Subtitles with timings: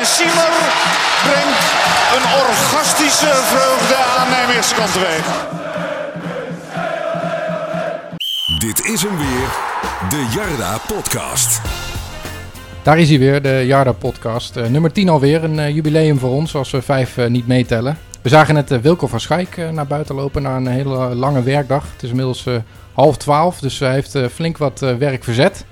[0.00, 0.52] En Siemer
[1.22, 1.64] brengt
[2.16, 5.48] een orgastische vreugde aan Nijmeegse teweeg.
[8.58, 9.48] Dit is hem weer,
[10.08, 11.60] de Jarda Podcast.
[12.82, 14.56] Daar is hij weer, de Jarda Podcast.
[14.56, 17.98] Uh, nummer 10 alweer, een uh, jubileum voor ons als we vijf uh, niet meetellen.
[18.22, 21.84] We zagen net Wilco van Schaik naar buiten lopen na een hele lange werkdag.
[21.92, 22.46] Het is inmiddels
[22.92, 25.64] half twaalf, dus hij heeft flink wat werk verzet.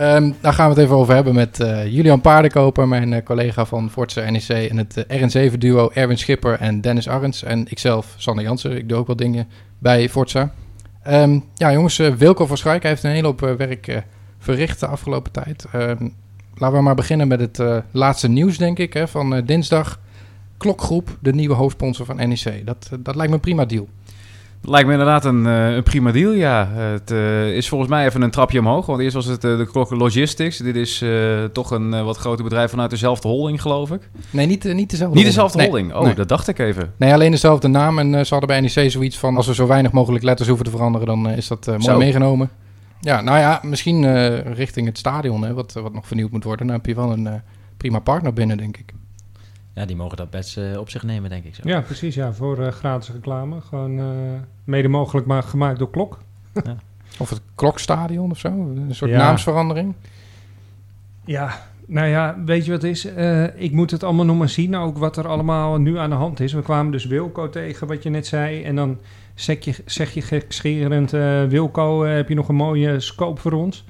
[0.00, 3.64] Um, daar gaan we het even over hebben met uh, Julian Paardenkoper, mijn uh, collega
[3.64, 4.48] van Forza NEC.
[4.48, 7.42] En het uh, RN7-duo Erwin Schipper en Dennis Arends.
[7.42, 8.76] En ikzelf, Sander Jansen.
[8.76, 9.48] Ik doe ook wel dingen
[9.78, 10.52] bij Forza.
[11.08, 14.02] Um, ja, jongens, Wilco van Schaik heeft een hele hoop werk
[14.38, 15.64] verricht de afgelopen tijd.
[15.74, 16.14] Um,
[16.54, 20.00] laten we maar beginnen met het laatste nieuws, denk ik, hè, van dinsdag.
[20.56, 22.66] Klokgroep, de nieuwe hoofdsponsor van NEC.
[22.66, 23.88] Dat, dat lijkt me een prima deal.
[24.62, 26.68] Lijkt me inderdaad een, uh, een prima deal, ja.
[26.68, 28.86] Het uh, is volgens mij even een trapje omhoog.
[28.86, 30.56] Want eerst was het uh, de Klok Logistics.
[30.56, 31.04] Dit is
[31.52, 34.10] toch een wat groter bedrijf vanuit dezelfde holding, geloof ik.
[34.30, 35.94] Nee, niet, niet dezelfde Niet dezelfde holding?
[35.94, 36.14] Oh, nee.
[36.14, 36.92] dat dacht ik even.
[36.96, 37.98] Nee, alleen dezelfde naam.
[37.98, 39.36] En ze hadden bij NEC zoiets van...
[39.36, 41.06] als we zo weinig mogelijk letters hoeven te veranderen...
[41.06, 41.98] dan is dat mooi zo.
[41.98, 42.50] meegenomen.
[43.00, 45.44] Ja, nou ja, misschien richting het stadion...
[45.44, 46.66] Hè, wat, wat nog vernieuwd moet worden.
[46.66, 47.42] Dan heb je wel een
[47.76, 48.92] prima partner binnen, denk ik.
[49.78, 51.62] Ja, die mogen dat best uh, op zich nemen, denk ik zo.
[51.64, 52.14] Ja, precies.
[52.14, 53.60] Ja, voor uh, gratis reclame.
[53.60, 54.04] Gewoon uh,
[54.64, 56.18] mede mogelijk maar gemaakt door Klok.
[56.64, 56.76] Ja.
[57.18, 58.48] Of het Klokstadion of zo.
[58.48, 59.16] Een soort ja.
[59.16, 59.94] naamsverandering.
[61.24, 63.04] Ja, nou ja, weet je wat het is?
[63.54, 64.76] ik moet het allemaal nog maar zien.
[64.76, 66.52] Ook wat er allemaal nu aan de hand is.
[66.52, 68.62] We kwamen dus Wilco tegen, wat je net zei.
[68.62, 68.98] En dan
[69.34, 71.10] zeg je, zeg je gekscherend...
[71.50, 73.84] Wilco, heb je nog een mooie scope voor ons?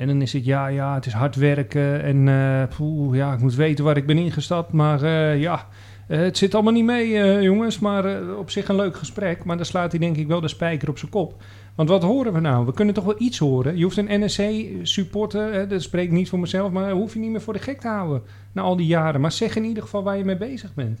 [0.00, 3.54] En dan is het ja, ja, het is hard werken en poeh, ja, ik moet
[3.54, 4.72] weten waar ik ben ingestapt.
[4.72, 5.66] Maar uh, ja,
[6.08, 7.78] uh, het zit allemaal niet mee, jongens.
[7.78, 9.44] Maar op zich een leuk gesprek.
[9.44, 11.42] Maar dan slaat hij denk ik wel de spijker op zijn kop.
[11.74, 12.66] Want wat horen we nou?
[12.66, 13.76] We kunnen toch wel iets horen?
[13.76, 17.52] Je hoeft een NSC-supporter, dat spreekt niet voor mezelf, maar hoef je niet meer voor
[17.52, 19.20] de gek te houden na al die jaren.
[19.20, 21.00] Maar zeg in ieder geval waar je mee bezig bent.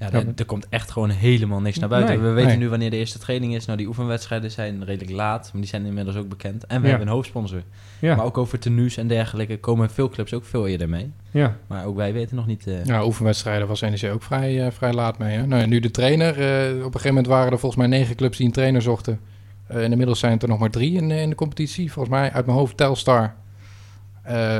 [0.00, 2.22] Ja, er, er, komt echt gewoon helemaal niks naar buiten.
[2.22, 3.66] we weten nu wanneer de eerste training is.
[3.66, 6.66] Nou, die oefenwedstrijden zijn redelijk laat, maar die zijn inmiddels ook bekend.
[6.66, 7.62] En we hebben een hoofdsponsor.
[7.98, 8.16] Ja.
[8.16, 11.10] Maar ook over tenues en dergelijke komen veel clubs ook veel eerder mee.
[11.30, 11.56] Ja.
[11.66, 12.66] Maar ook wij weten nog niet...
[12.66, 12.84] Uh...
[12.84, 15.36] Ja, oefenwedstrijden was NEC ook vrij, uh, vrij laat mee.
[15.36, 15.46] Hè?
[15.46, 16.38] Nou, nu de trainer.
[16.38, 19.20] Uh, op een gegeven moment waren er volgens mij negen clubs die een trainer zochten.
[19.66, 21.92] en inmiddels zijn het er nog maar drie in, in de competitie.
[21.92, 23.34] Volgens mij uit mijn hoofd Telstar,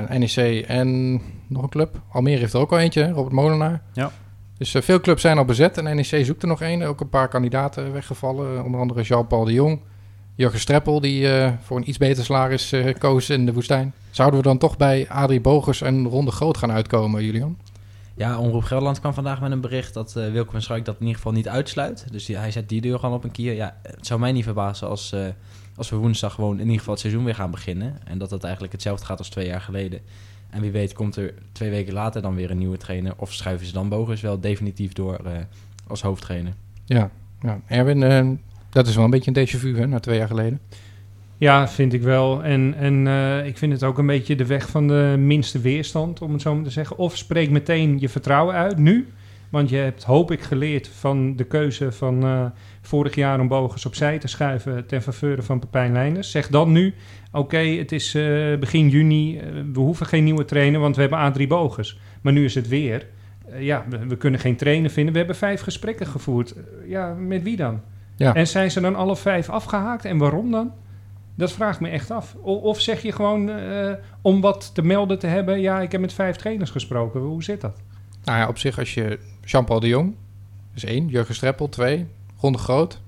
[0.09, 2.01] NEC en nog een club.
[2.13, 3.83] Almere heeft er ook al eentje, Robert Molenaar.
[3.93, 4.11] Ja.
[4.61, 6.83] Dus uh, veel clubs zijn al bezet en NEC zoekt er nog één.
[6.83, 8.65] Ook een paar kandidaten weggevallen.
[8.65, 9.81] Onder andere Jean-Paul de Jong.
[10.35, 13.95] Jurgen Streppel, die uh, voor een iets beter salaris uh, koos in de woestijn.
[14.11, 17.59] Zouden we dan toch bij Adrie Bogers en Ronde Groot gaan uitkomen, Julian?
[18.15, 21.01] Ja, Omroep Gelderland kwam vandaag met een bericht dat uh, Wilco van Schuik dat in
[21.01, 22.07] ieder geval niet uitsluit.
[22.11, 23.53] Dus hij zet die deur gewoon op een kier.
[23.53, 25.15] Ja, het zou mij niet verbazen als,
[25.77, 27.99] als we woensdag gewoon in ieder geval het seizoen weer gaan beginnen.
[28.05, 30.01] En dat het eigenlijk hetzelfde gaat als twee jaar geleden.
[30.51, 33.13] En wie weet komt er twee weken later dan weer een nieuwe trainer.
[33.17, 35.33] Of schuiven ze dan Bogers wel definitief door uh,
[35.87, 36.53] als hoofdtrainer.
[36.85, 37.61] Ja, ja.
[37.67, 38.37] Erwin, uh,
[38.71, 40.61] dat is wel een beetje een déjà vu, hè, na twee jaar geleden.
[41.39, 42.45] Ja, vind ik wel.
[42.45, 46.23] En, en uh, ik vind het ook een beetje de weg van de minste weerstand,
[46.23, 46.99] om het zo maar te zeggen.
[46.99, 49.09] Of spreek meteen je vertrouwen uit, nu.
[49.49, 52.45] Want je hebt, hoop ik, geleerd van de keuze van uh,
[52.81, 56.31] vorig jaar om Bogers opzij te schuiven ten faveur van Pepijn Leijners.
[56.31, 56.95] Zeg dan nu,
[57.33, 59.43] oké, het is uh, begin juni, uh,
[59.73, 61.99] we hoeven geen nieuwe trainer, want we hebben A3 Bogers.
[62.21, 63.07] Maar nu is het weer.
[63.59, 65.13] ja, we, we, kunnen geen trainer vinden.
[65.13, 66.55] We hebben vijf gesprekken gevoerd.
[66.87, 67.81] ja, met wie dan?
[68.17, 68.35] Ja.
[68.35, 70.05] En zijn ze dan alle vijf afgehaakt?
[70.05, 70.73] En waarom dan?
[71.35, 72.37] Dat vraagt me echt af.
[72.43, 73.51] O of zeg je gewoon
[74.23, 77.21] om wat te melden te hebben, ja, ik heb met vijf trainers gesproken.
[77.21, 77.77] Hoe zit dat?
[78.25, 80.15] Nou ja, op zich als je Jean-Paul de Jong,
[80.75, 81.09] is één.
[81.09, 82.07] Jurgen Streppel, twee.
[82.41, 83.01] Ronde Groot,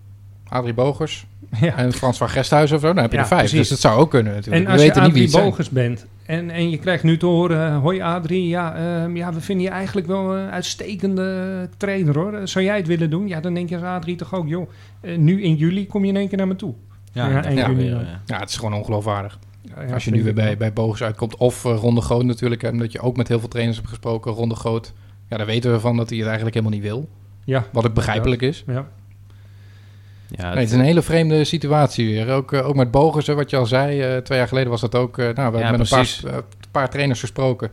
[0.49, 1.27] Adrie Bogers
[1.61, 1.77] ja.
[1.77, 2.93] en Frans van Gesthuizen of zo.
[2.93, 3.41] Dan heb je er vijf.
[3.41, 3.59] Precies.
[3.59, 4.65] Dus dat zou ook kunnen natuurlijk.
[4.65, 7.27] En als we je Adrie niet wie Bogers bent en, en je krijgt nu te
[7.27, 7.73] horen...
[7.73, 8.77] Hoi Adrie, ja,
[9.07, 12.49] uh, ja, we vinden je eigenlijk wel een uitstekende trainer hoor.
[12.49, 13.29] Zou jij het willen doen?
[13.29, 14.49] Ja, dan denk je als Adrie toch ook...
[14.49, 14.71] joh,
[15.01, 16.75] uh, nu in juli kom je in één keer naar me toe.
[17.13, 18.21] Ja, ja, ja, juni, ja.
[18.27, 19.39] ja het is gewoon ongeloofwaardig.
[19.63, 21.37] Ja, als je nu weer bij, bij Bogers uitkomt.
[21.37, 22.63] Of uh, Ronde Groot natuurlijk.
[22.63, 24.33] Omdat je ook met heel veel trainers hebt gesproken.
[24.33, 24.93] Ronde Groot
[25.29, 27.09] ja, daar weten we van dat hij het eigenlijk helemaal niet wil.
[27.45, 27.65] Ja.
[27.73, 28.65] Wat ook begrijpelijk is.
[28.67, 28.89] Ja.
[30.37, 32.31] Ja, het, is een hele vreemde situatie weer.
[32.31, 34.15] Ook, uh, ook met Bogersen, wat je al zei.
[34.15, 35.19] Uh, twee jaar geleden was dat ook.
[35.19, 35.97] Uh, nou, we hebben met een
[36.31, 37.71] paar, paar, trainers gesproken.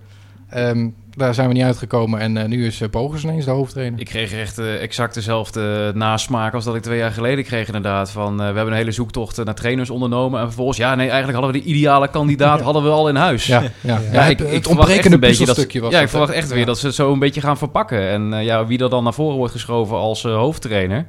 [0.56, 2.20] Um, daar zijn we niet uitgekomen.
[2.20, 4.00] En uh, nu is uh, Bogers ineens de hoofdtrainer.
[4.00, 8.12] Ik kreeg echt uh, exact dezelfde nasmaak als dat ik twee jaar geleden kreeg inderdaad.
[8.12, 10.40] Van, we hebben een hele zoektocht naar trainers ondernomen.
[10.40, 13.46] En vervolgens, ja nee, eigenlijk hadden we de ideale kandidaat hadden we al in huis.
[13.46, 14.02] Ja, ja.
[14.12, 16.86] ja, ik, het, ontbrekende een beetje dat, was Ja, ik verwacht echt weer dat ze
[16.86, 18.10] het zo een beetje gaan verpakken.
[18.10, 21.06] En ja, wie er dan naar voren wordt geschoven als hoofdtrainer...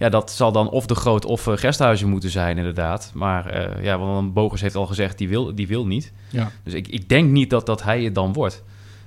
[0.00, 3.10] Ja, dat zal dan of de Groot of uh, Gesthuizen moeten zijn, inderdaad.
[3.14, 6.12] Maar uh, ja, want Bogers heeft al gezegd, die wil, die wil niet.
[6.30, 6.50] Ja.
[6.64, 8.62] Dus ik, ik denk niet dat, dat hij het dan wordt.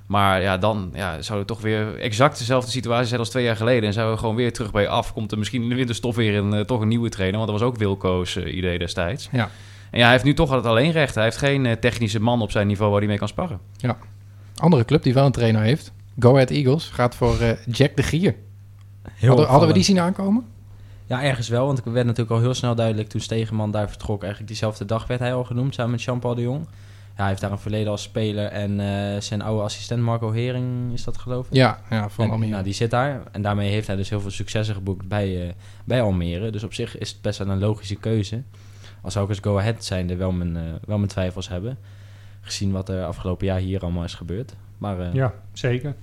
[0.05, 3.55] Maar ja, dan ja, zou het toch weer exact dezelfde situatie zijn als twee jaar
[3.55, 3.83] geleden.
[3.83, 5.13] En zouden we gewoon weer terug bij af.
[5.13, 7.37] Komt er misschien in de winterstof weer een, eh, toch een nieuwe trainer.
[7.37, 9.29] Want dat was ook Wilco's eh, idee destijds.
[9.31, 9.49] Ja.
[9.91, 11.15] En ja, hij heeft nu toch het alleen recht.
[11.15, 13.59] Hij heeft geen eh, technische man op zijn niveau waar hij mee kan sparren.
[14.55, 18.03] Andere club die wel een trainer heeft, Go Ahead Eagles, gaat voor eh, Jack de
[18.03, 18.35] Gier.
[19.13, 20.45] Heel Hadden, hadden we die zien aankomen?
[21.05, 21.65] Ja, ergens wel.
[21.65, 24.19] Want het werd natuurlijk al heel snel duidelijk toen Stegeman daar vertrok.
[24.21, 26.65] Eigenlijk diezelfde dag werd hij al genoemd, samen met Jean-Paul de Jong.
[27.15, 28.45] Ja, hij heeft daar een verleden als speler.
[28.45, 31.53] En eh, zijn oude assistent Marco Hering, is dat geloof ik?
[31.53, 32.51] Ja, ja van En, Almere.
[32.51, 33.21] nou, die zit daar.
[33.31, 35.53] En daarmee heeft hij dus heel veel successen geboekt bij, eh,
[35.85, 36.49] bij Almere.
[36.49, 38.41] Dus op zich is het best wel een logische keuze.
[39.01, 41.77] Al zou ik als go-ahead zijnde wel mijn, eh, wel mijn twijfels hebben.
[42.41, 44.53] Gezien wat er afgelopen jaar hier allemaal is gebeurd.
[44.77, 45.95] Maar uh, Ja, zeker.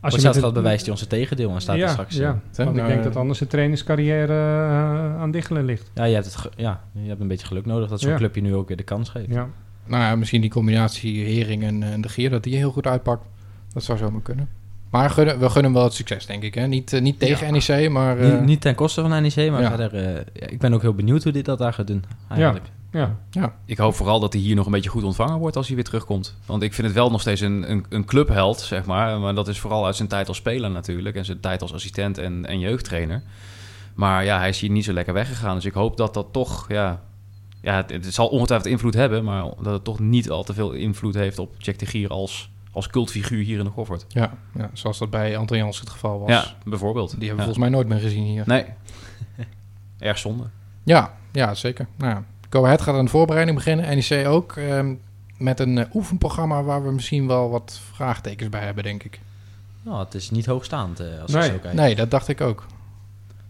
[0.00, 2.14] Als je het- bewijst hij onze tegendeel en staat ja, er straks.
[2.14, 2.38] eh, Ja, Ja.
[2.64, 5.90] want ik Nou, denk eh, dat anders de trainerscarrière eh, aan diggelen ligt.
[5.94, 8.16] ja, je hebt, het ja, je hebt een beetje geluk nodig dat zo'n Ja.
[8.16, 9.28] club je nu ook weer de kans geeft.
[9.28, 9.48] Ja.
[9.86, 13.24] Nou ja, misschien die combinatie Hering en, en de Gier, dat die heel goed uitpakt.
[13.72, 14.48] Dat zou zomaar kunnen.
[14.90, 16.54] Maar gunnen, we gunnen hem wel het succes, denk ik.
[16.54, 16.66] Hè?
[16.66, 18.18] Niet, eh, niet tegen NEC, maar...
[18.18, 19.68] eh, Niet, niet ten koste van NEC, maar Ja.
[19.76, 19.94] verder...
[19.94, 22.64] eh, ik ben ook heel benieuwd hoe dit dat daar gaat doen, eigenlijk.
[22.92, 23.16] Ja.
[23.64, 25.84] Ik hoop vooral dat hij hier nog een beetje goed ontvangen wordt als hij weer
[25.84, 26.36] terugkomt.
[26.46, 29.20] Want ik vind het wel nog steeds een, een, een clubheld, zeg maar.
[29.20, 31.16] Maar dat is vooral uit zijn tijd als speler natuurlijk.
[31.16, 33.22] En zijn tijd als assistent en, en jeugdtrainer.
[33.94, 35.54] Maar ja, hij is hier niet zo lekker weggegaan.
[35.54, 37.00] Dus ik hoop dat dat toch, ja...
[37.62, 39.24] Ja, het, het zal ongetwijfeld invloed hebben.
[39.24, 42.50] Maar dat het toch niet al te veel invloed heeft op Jack de Gier als,
[42.72, 44.04] als cultfiguur hier in de Goffert.
[44.08, 46.30] ja, ja, zoals dat bij Anton Jans het geval was.
[46.30, 47.10] Ja, bijvoorbeeld.
[47.18, 47.52] Die hebben we Ja.
[47.52, 48.42] volgens mij nooit meer gezien hier.
[48.46, 48.64] Nee.
[49.98, 50.44] Erg zonde.
[50.82, 51.86] Ja, ja zeker.
[51.96, 52.24] Nou, ja.
[52.50, 53.96] Go Ahead gaat aan de voorbereiding beginnen.
[53.96, 54.56] NEC ook.
[54.56, 54.94] ehm,
[55.38, 59.20] met een eh, oefenprogramma waar we misschien wel wat vraagtekens bij hebben, denk ik.
[59.82, 61.42] Nou, het is niet hoogstaand, eh, als Nee.
[61.50, 61.76] zo kijkt.
[61.76, 62.66] Nee, dat dacht ik ook.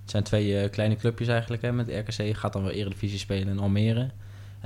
[0.00, 1.62] Het zijn twee eh, kleine clubjes eigenlijk.
[1.62, 4.00] Hè, met RKC gaat dan wel Eredivisie spelen in Almere.
[4.00, 4.10] En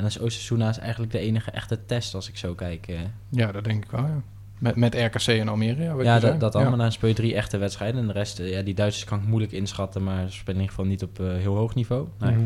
[0.03, 2.87] dan is Oostersuna is eigenlijk de enige echte test als ik zo kijk.
[3.29, 4.21] Ja, dat denk ik wel, ja.
[4.59, 5.95] Met, met RKC en Almere, ja.
[6.03, 6.59] ja, dat, dat Ja.
[6.59, 6.79] allemaal.
[6.79, 8.01] Dan speel je drie echte wedstrijden.
[8.01, 10.05] En de rest, ja, die Duitsers kan ik moeilijk inschatten.
[10.05, 12.09] Maar ze spelen in ieder geval niet op eh, heel hoog niveau.
[12.19, 12.31] Nee.
[12.33, 12.45] Mhm.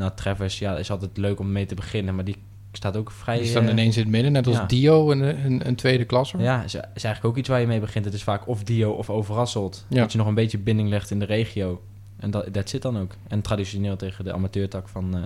[0.00, 2.14] Nou, Travers, ja, is altijd leuk om mee te beginnen.
[2.14, 2.36] Maar die
[2.72, 3.38] staat ook vrij...
[3.38, 4.66] Die staan eh, ineens in het midden, net als ja.
[4.66, 6.38] Dio, een, een, een tweede klasse.
[6.38, 8.04] Ja, is, is eigenlijk ook iets waar je mee begint.
[8.04, 9.86] Het is vaak of Dio of Overrasseld.
[9.88, 10.00] Ja.
[10.00, 11.82] Dat je nog een beetje binding legt in de regio.
[12.16, 13.12] En dat dat zit dan ook.
[13.28, 15.22] En traditioneel tegen de amateurtak van, eh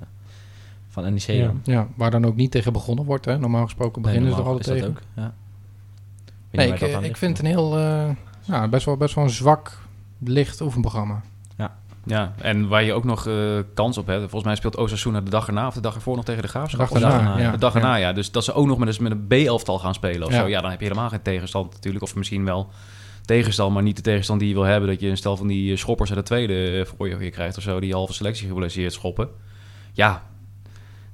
[0.88, 1.52] van NEC Ja.
[1.62, 3.24] Ja, waar dan ook niet tegen begonnen wordt.
[3.24, 3.38] Hè.
[3.38, 4.94] Normaal gesproken beginnen ze normaal altijd tegen.
[4.94, 5.08] dat ook.
[5.24, 5.34] Ja.
[6.50, 8.10] Nee, ik, ik vind het een heel, eh,
[8.46, 9.78] nou, best, wel, best wel een zwak,
[10.18, 11.22] licht oefenprogramma.
[12.06, 13.34] Ja, en waar je ook nog eh,
[13.74, 14.20] kans op hebt.
[14.20, 16.52] Volgens mij speelt Osasuna de dag erna of de dag ervoor nog tegen de De
[16.52, 16.88] Graafschap.
[16.88, 17.50] dag ja.
[17.50, 17.78] De dag ja.
[17.80, 18.12] erna, ja.
[18.12, 20.40] Dus dat ze ook nog met, een B-elftal gaan spelen of Ja.
[20.40, 20.46] zo.
[20.48, 22.04] Ja, dan heb je helemaal geen tegenstand natuurlijk.
[22.04, 22.68] Of misschien wel
[23.24, 24.88] tegenstand, maar niet de tegenstand die je wil hebben.
[24.88, 27.56] Dat je een stel van die eh, schoppers uit de tweede eh, voor je krijgt
[27.56, 27.80] of zo.
[27.80, 29.28] Die halve selectie geblesseerd schoppen.
[29.92, 30.22] Ja,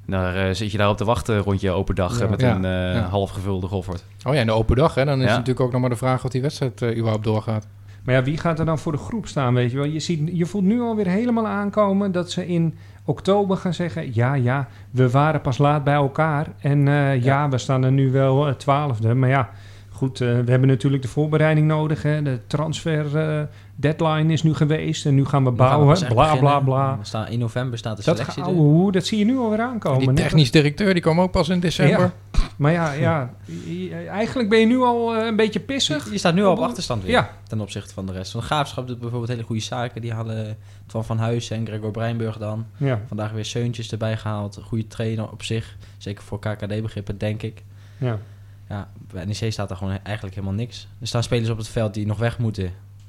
[0.06, 2.26] daar zit je daar op te wachten rond je open dag Ja.
[2.28, 3.08] met Ja, een eh, ja.
[3.08, 4.04] half gevulde Goffert.
[4.24, 5.04] Oh ja, en de open dag, hè.
[5.04, 7.66] Dan is het natuurlijk ook nog maar de vraag of die wedstrijd überhaupt doorgaat.
[8.04, 9.86] Maar ja, wie gaat er dan voor de groep staan, weet je wel?
[9.86, 12.74] Je, ziet, je voelt nu alweer helemaal aankomen dat ze in
[13.04, 14.14] oktober gaan zeggen...
[14.14, 16.46] ja, ja, we waren pas laat bij elkaar.
[16.60, 17.48] En eh, ja.
[17.48, 19.14] we staan er nu wel eh, twaalfde.
[19.14, 19.50] Maar ja,
[19.90, 22.02] goed, eh, we hebben natuurlijk de voorbereiding nodig.
[22.02, 22.22] Hè?
[22.22, 23.06] De transfer
[23.76, 26.08] deadline is nu geweest en nu gaan we Dan gaan we bouwen.
[26.08, 26.98] Bla, bla, bla.
[26.98, 29.58] We staan, in november staat de Dat, selectie ga, hoe, dat zie je nu alweer
[29.58, 30.14] En aankomen.
[30.14, 32.12] die technisch directeur, die kwam ook pas in december.
[32.32, 32.40] Ja.
[32.60, 33.34] Maar ja, ja,
[34.08, 36.10] eigenlijk ben je nu al eh, een beetje pissig.
[36.12, 37.10] Je staat nu al op achterstand weer.
[37.12, 38.30] Ja, Ten opzichte van de rest.
[38.30, 40.00] Van de Graafschap doet bijvoorbeeld hele goede zaken.
[40.00, 42.66] Die hadden Twan van Huis en Gregor Breinburg dan.
[42.76, 44.56] ja, Vandaag weer Seuntjes erbij gehaald.
[44.56, 45.76] Een goede trainer op zich.
[45.98, 47.62] Zeker voor KKD-begrippen, denk ik.
[47.98, 48.18] ja.
[48.68, 50.88] Ja, bij NEC staat er gewoon eigenlijk helemaal niks.
[51.00, 52.64] Er staan spelers op het veld die nog weg moeten.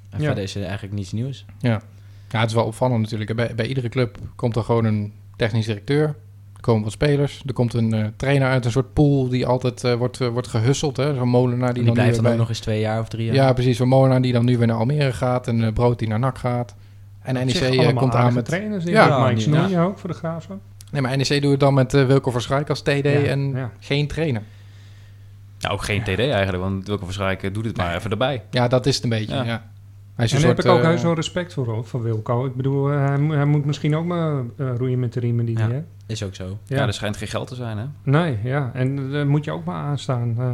[0.10, 0.26] En Ja.
[0.26, 1.46] verder is er eigenlijk niets nieuws.
[1.60, 1.82] Ja.
[2.30, 3.36] ja, het is wel opvallend natuurlijk.
[3.36, 6.16] Bij, bij iedere club komt er gewoon een technisch directeur.
[6.62, 7.42] Er komen wat spelers.
[7.46, 10.48] Er komt een eh, trainer uit een soort pool die altijd eh, wordt, eh, wordt
[10.48, 10.96] gehusseld.
[10.96, 12.38] Zo'n molenaar En die, die, dan blijft nu dan weer ook bij...
[12.38, 13.36] nog eens twee jaar of drie jaar.
[13.36, 13.78] Ja, precies.
[13.78, 15.48] Zo'n molenaar die dan nu weer naar Almere gaat.
[15.48, 16.76] En uh, Brood die naar NAC gaat.
[17.22, 18.46] En NEC komt aan met...
[18.46, 18.84] trainers.
[18.84, 20.60] Ja, Ja, ja, Mike die- Snoeien ook voor de Graafschap.
[20.92, 23.72] Nee, maar NEC doet het dan met eh, Wilco Verschrijk als TD en ja.
[23.80, 24.42] geen trainer.
[25.60, 28.44] Nou, ook geen TD eigenlijk, want Wilco Verschrijk doet het maar even erbij.
[28.50, 29.71] Ja, dat is het een beetje, ja.
[30.22, 30.28] Ja.
[30.28, 30.58] Hij is En daar soort...
[30.58, 32.46] heb ik ook eh, heus wel respect voor, hoor, voor Wilco.
[32.46, 35.58] Ik bedoel, eh, hij, hij moet misschien ook maar eh, roeien met de riemen die
[35.58, 35.64] Ja.
[35.64, 35.86] hij heeft.
[36.08, 36.58] Is ook zo.
[36.66, 36.86] Ja.
[36.88, 37.86] er schijnt geen geld te zijn, hè?
[38.04, 38.72] Nee, ja.
[38.74, 40.36] En daar moet je ook maar aanstaan.
[40.38, 40.52] eh.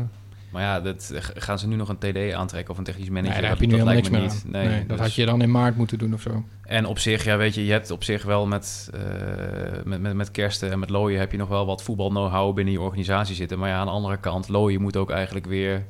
[0.52, 3.32] Maar ja, dat, gaan ze nu nog een TD aantrekken of een technisch manager?
[3.32, 4.44] Nee, daar heb je nu helemaal niks meer niet.
[4.48, 6.44] Nee, dat dus- had je dan in maart moeten doen of zo.
[6.64, 9.02] En op zich, ja, weet je, je hebt op zich wel met, eh,
[9.84, 12.82] met, met, met Kersten en met Looien heb je nog wel wat voetbal-know-how binnen je
[12.82, 13.60] organisatie zitten.
[13.60, 15.86] Maar ja, aan de andere kant, Looien moet ook eigenlijk weer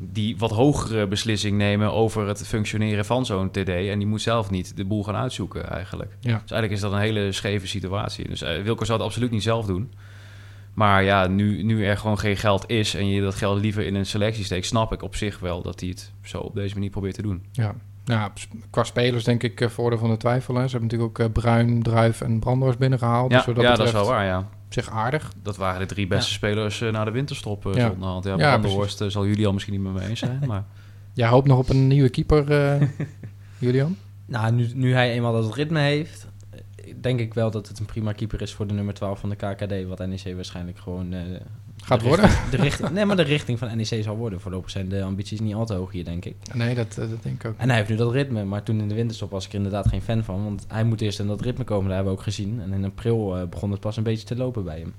[0.00, 3.68] die wat hogere beslissing nemen over het functioneren van zo'n TD.
[3.68, 6.10] En die moet zelf niet de boel gaan uitzoeken eigenlijk.
[6.20, 6.32] Ja.
[6.42, 8.28] Dus eigenlijk is dat een hele scheve situatie.
[8.28, 9.92] Dus eh, Wilco zou het absoluut niet zelf doen.
[10.74, 13.94] Maar ja, nu, nu er gewoon geen geld is en je dat geld liever in
[13.94, 16.90] een selectie steekt, snap ik op zich wel dat hij het zo op deze manier
[16.90, 17.44] probeert te doen.
[17.52, 17.74] Ja.
[18.04, 18.30] Nou,
[18.70, 20.54] qua spelers denk ik eh, voordeel van de twijfel.
[20.54, 20.64] Hè.
[20.64, 23.30] Ze hebben natuurlijk ook eh, Bruin, Druif en Brandhorst binnengehaald.
[23.30, 24.48] Ja, dus dat ja dat is wel waar, ja.
[24.74, 25.32] Zich aardig.
[25.42, 27.88] Dat waren de drie beste spelers eh, na de winterstop uh, Ja.
[27.88, 28.24] zonder hand.
[28.24, 30.64] Ja, Ja, Brandenhorst eh, zal jullie al misschien niet meer mee eens zijn, maar...
[31.12, 32.88] Jij hoopt nog op een nieuwe keeper, eh,
[33.58, 33.96] Julian?
[34.26, 36.26] Nou, nu, nu hij eenmaal dat ritme heeft,
[37.00, 39.36] denk ik wel dat het een prima keeper is voor de nummer 12 van de
[39.36, 39.86] KKD.
[39.86, 41.14] Wat NEC waarschijnlijk gewoon...
[41.90, 42.24] Gaat de worden?
[42.26, 44.40] richting- De richting, nee, maar de richting van NEC zal worden.
[44.40, 46.34] Voorlopig zijn de ambities niet al te hoog hier, denk ik.
[46.54, 47.54] Nee, dat, eh, dat denk ik ook.
[47.56, 49.88] En hij heeft nu dat ritme, maar toen in de winterstop was ik er inderdaad
[49.88, 50.44] geen fan van.
[50.44, 52.60] Want hij moet eerst in dat ritme komen, dat hebben we ook gezien.
[52.62, 54.94] En in april eh, begon het pas een beetje te lopen bij hem.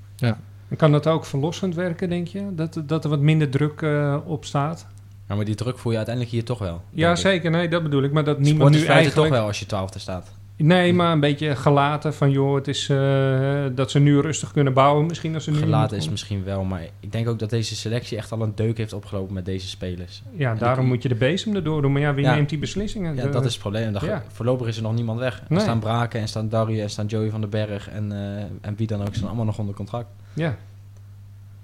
[0.69, 2.47] En kan dat ook verlossend werken, denk je?
[2.55, 4.87] Dat, dat er wat minder druk eh, op staat?
[5.27, 6.81] Ja, maar die druk voel je uiteindelijk hier toch wel.
[6.89, 7.17] Ja, ik.
[7.17, 7.51] zeker.
[7.51, 8.11] Nee, dat bedoel ik.
[8.11, 9.15] Maar dat niemand nu eigenlijk...
[9.15, 10.31] toch wel als je twaalfde staat.
[10.63, 12.31] Nee, maar een beetje gelaten van...
[12.31, 15.05] joh, het is eh, dat ze nu rustig kunnen bouwen.
[15.05, 15.57] Misschien als ze nu...
[15.57, 18.77] Gelaten is misschien wel, maar ik denk ook dat deze selectie echt al een deuk
[18.77, 20.21] heeft opgelopen met deze spelers.
[20.35, 21.91] Ja, daarom moet je de bezem erdoor doen.
[21.91, 22.35] Maar ja, wie Ja.
[22.35, 23.15] neemt die beslissingen?
[23.15, 23.83] Ja, De- dat is het probleem.
[23.87, 24.23] En dan- ja.
[24.31, 25.37] Voorlopig is er nog niemand weg.
[25.39, 25.59] Er Nee.
[25.59, 28.87] staan Braken en staan Darrie en staan Joey van den Berg en, eh, en wie
[28.87, 30.07] dan ook staan allemaal nog onder contract.
[30.33, 30.57] Ja,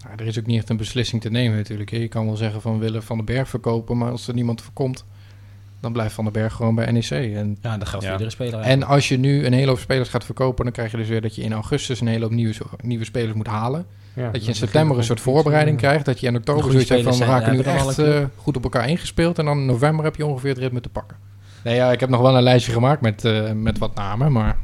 [0.05, 1.89] Nou, er is ook niet echt een beslissing te nemen natuurlijk.
[1.91, 1.97] hè.
[1.97, 5.05] Je kan wel zeggen van willen Van den Berg verkopen, maar als er niemand voorkomt,
[5.79, 7.09] dan blijft Van den Berg gewoon bij NEC.
[7.09, 8.11] En, Ja, dat geldt Ja.
[8.11, 8.59] voor iedere speler.
[8.59, 11.21] en als je nu een hele hoop spelers gaat verkopen, dan krijg je dus weer
[11.21, 13.85] dat je in augustus een hele hoop nieuwe, nieuwe spelers moet halen.
[14.13, 16.05] ja, dat je in september een soort voorbereiding krijgt.
[16.05, 18.89] Dat je in oktober zoiets hebt van we raken nu echt eh, goed op elkaar
[18.89, 19.39] ingespeeld.
[19.39, 21.17] En dan in november heb je ongeveer het ritme te pakken.
[21.63, 24.57] Nee, ja, ik heb nog wel een lijstje gemaakt met, eh, met wat namen, maar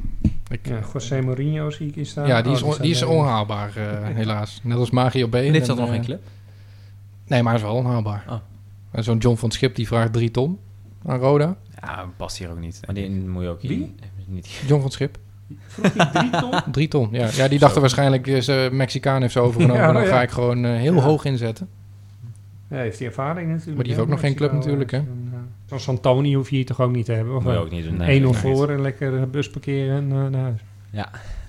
[0.49, 2.27] ik, Ja, José Mourinho zie ik hier staan.
[2.27, 3.83] ja, die is, Oh, on- die is onhaalbaar eh,
[4.15, 4.59] helaas.
[4.63, 5.35] Net als Magie op B.
[5.35, 6.21] En heeft En, dat nog geen club?
[7.27, 8.23] Nee, maar hij is wel onhaalbaar.
[8.29, 8.35] Oh.
[8.91, 10.59] En zo'n John van Schip die vraagt drie ton
[11.05, 11.55] aan Roda.
[11.81, 12.79] Ja, past hier ook niet.
[12.85, 13.95] Maar die moet je ook hier Wie?
[14.27, 14.47] niet.
[14.47, 15.17] John van het Schip.
[15.67, 16.61] Vroeg hij drie ton?
[16.71, 17.29] Drie ton, ja.
[17.33, 19.81] Ja, die dachten waarschijnlijk, eh, ze Mexicaan heeft ze overgenomen.
[19.81, 20.09] Ja, en dan ja.
[20.09, 21.01] ga ik gewoon eh, heel Ja.
[21.01, 21.69] hoog inzetten.
[22.69, 23.75] Ja, heeft hij ervaring natuurlijk.
[23.75, 24.01] Maar die heeft hè?
[24.03, 25.05] ook nog geen Is club natuurlijk, eh, hè?
[25.05, 27.35] Zo'n uh, zo'n Santoni hoef je hier toch ook niet te hebben?
[27.35, 27.65] Of Moet je wel?
[27.67, 27.93] ook niet doen.
[27.93, 28.19] 1-0 nee.
[28.19, 28.33] nee.
[28.33, 30.61] voor en lekker eh, bus parkeren en eh, naar huis.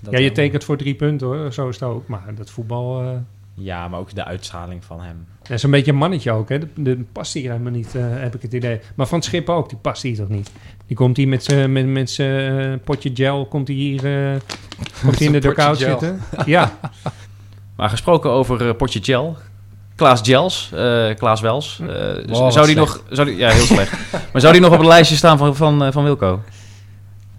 [0.01, 0.33] Dat ja, je wel.
[0.33, 2.07] tekent voor drie punten hoor, zo is het ook.
[2.07, 3.01] Maar dat voetbal...
[3.01, 3.09] eh,
[3.57, 5.25] Ja, maar ook de uitstraling van hem.
[5.41, 6.59] dat is een beetje een mannetje ook, hè.
[6.59, 8.79] De, de past hier helemaal niet, eh, heb ik het idee.
[8.95, 10.51] Maar van het schip ook, die past hier toch niet?
[10.87, 14.39] Die komt hier met zijn met, met eh, potje gel, komt hij hier eh,
[15.03, 16.19] komt hij in de dugout zitten.
[16.45, 16.77] Ja,
[17.75, 19.37] Maar gesproken over potje gel.
[19.95, 21.79] Klaas Gels, eh, Klaas Wels.
[21.79, 23.03] eh, z- wat zou die nog...
[23.09, 23.91] Zou die, ja, heel slecht.
[24.31, 26.41] maar zou die nog op het lijstje staan van, van, eh, van Wilco?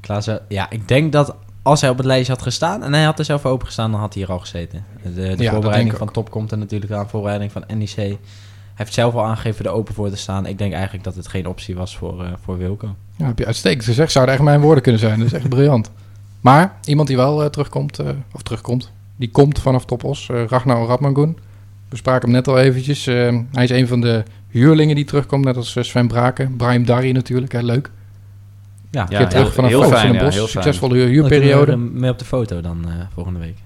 [0.00, 1.34] Klaas, ja, ik denk dat
[1.66, 4.00] als hij op het lijstje had gestaan en hij had er zelf open gestaan, dan
[4.00, 4.84] had hij hier al gezeten.
[5.02, 7.94] De, de voorbereiding van Top komt er natuurlijk aan, voorbereiding van NEC.
[7.96, 8.18] Hij
[8.74, 10.46] heeft zelf al aangegeven er open voor te staan.
[10.46, 12.94] Ik denk eigenlijk dat het geen optie was voor, eh, voor Wilco.
[13.16, 14.12] Ja, heb je uitstekend gezegd.
[14.12, 15.18] Zouden echt mijn woorden kunnen zijn.
[15.18, 15.90] Dat is echt briljant.
[16.40, 21.38] Maar iemand die wel eh, terugkomt, eh, of terugkomt, die komt vanaf Topos, Ragnar Radmangoen.
[21.88, 23.04] We spraken hem net al eventjes.
[23.04, 26.56] Hij is een van de huurlingen die terugkomt, net als Sven Braken.
[26.56, 27.90] Brian Darry natuurlijk, hè, leuk.
[28.96, 30.50] Ja, Ja, terug fijn, van den ja, Bos.
[30.50, 31.72] Succesvolle huur- Dan kunnen we huurperiode.
[31.72, 33.56] er mee op de foto dan eh, volgende week.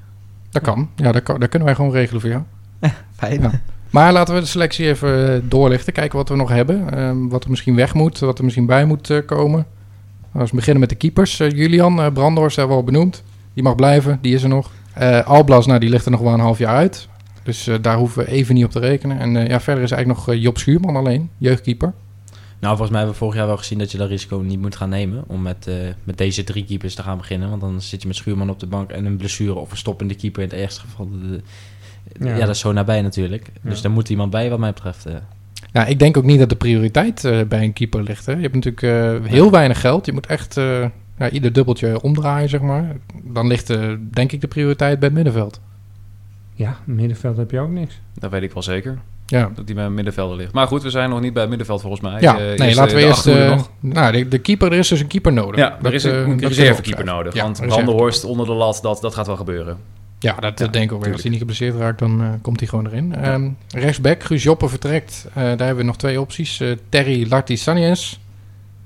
[0.50, 0.88] Dat kan.
[0.96, 2.42] Ja, dat, kan, dat kunnen wij gewoon regelen voor jou.
[3.16, 3.40] Fijn.
[3.42, 3.50] Ja.
[3.90, 5.92] Maar laten we de selectie even eh, doorlichten.
[5.92, 6.92] Kijken wat we nog hebben.
[6.96, 8.18] Ehm, wat er misschien weg moet.
[8.18, 9.66] Wat er misschien bij moet eh, komen.
[10.32, 11.40] Als we beginnen met de keepers.
[11.40, 13.22] Eh, Julian uh, Brandhorst hebben we al benoemd.
[13.54, 14.18] Die mag blijven.
[14.22, 14.70] Die is er nog.
[15.24, 17.08] Alblas, nou, die ligt er nog wel een half jaar uit.
[17.42, 19.18] Dus daar hoeven we even niet op te rekenen.
[19.18, 21.30] En ja, verder is eigenlijk nog Job Schuurman alleen.
[21.38, 21.92] Jeugdkeeper.
[22.60, 24.76] Nou, volgens mij hebben we vorig jaar wel gezien dat je dat risico niet moet
[24.76, 25.24] gaan nemen.
[25.26, 25.74] Om met, eh,
[26.04, 27.48] met deze drie keepers te gaan beginnen.
[27.48, 30.14] Want dan zit je met Schuurman op de bank en een blessure of een stoppende
[30.14, 31.08] keeper in het ergste geval.
[31.10, 31.40] De-
[32.20, 32.34] Ja.
[32.34, 32.38] ja.
[32.38, 33.50] dat is zo nabij natuurlijk.
[33.62, 33.70] Ja.
[33.70, 35.06] Dus daar moet iemand bij wat mij betreft.
[35.06, 35.14] eh.
[35.72, 38.26] Ja, ik denk ook niet dat de prioriteit eh, bij een keeper ligt.
[38.26, 38.32] Hè.
[38.32, 40.06] Je hebt natuurlijk eh, heel weinig geld.
[40.06, 40.86] Je moet echt eh,
[41.18, 42.96] ja, ieder dubbeltje omdraaien, zeg maar.
[43.24, 45.60] Dan ligt eh, denk ik de prioriteit bij het middenveld.
[46.54, 48.00] ja, middenveld heb je ook niks.
[48.14, 48.98] Dat weet ik wel zeker.
[49.30, 50.52] Ja, Dat die bij het middenvelder ligt.
[50.52, 52.20] Maar goed, we zijn nog niet bij het middenveld volgens mij.
[52.20, 52.38] ja.
[52.38, 53.26] Eh, nee, laten we eh, de eerst...
[53.26, 53.70] eh, nog.
[53.80, 55.56] nou, de, de keeper, er is dus een keeper nodig.
[55.56, 57.34] Ja, er is een, eh, een dat reservekeeper nodig.
[57.42, 59.76] want een Brandenhorst onder de lat, dat, dat gaat wel gebeuren.
[60.18, 61.12] Ja, dat, denk ik ook weer.
[61.12, 63.14] Als hij niet geblesseerd raakt, dan eh, komt hij gewoon erin.
[63.14, 65.26] Ehm rechtsback, Guus Joppe vertrekt.
[65.28, 66.60] Eh, daar hebben we nog twee opties.
[66.60, 68.20] Eh, Terry Lartisaniens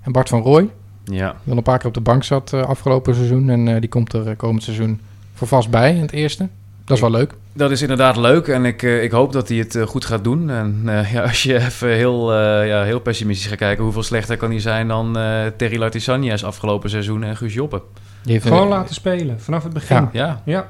[0.03, 0.69] en Bart van Rooij.
[1.05, 3.51] Ja, Die al een paar keer op de bank zat eh, afgelopen seizoen.
[3.51, 5.01] En eh, die komt er eh, komend seizoen
[5.35, 6.49] voor vast bij in het eerste.
[6.85, 7.35] Dat is wel leuk.
[7.53, 10.25] dat is inderdaad leuk en ik, eh, ik hoop dat hij het eh, goed gaat
[10.25, 10.50] doen.
[10.50, 14.37] En eh, ja, als je even heel, eh, ja, heel pessimistisch gaat kijken, hoeveel slechter
[14.37, 17.83] kan hij zijn dan eh Terry Lartisanias afgelopen seizoen en Guus Joppe.
[18.23, 19.97] Die heeft Gewoon laten spelen, vanaf het begin.
[19.97, 20.11] Ja.
[20.12, 20.43] Ja.
[20.45, 20.69] Ja,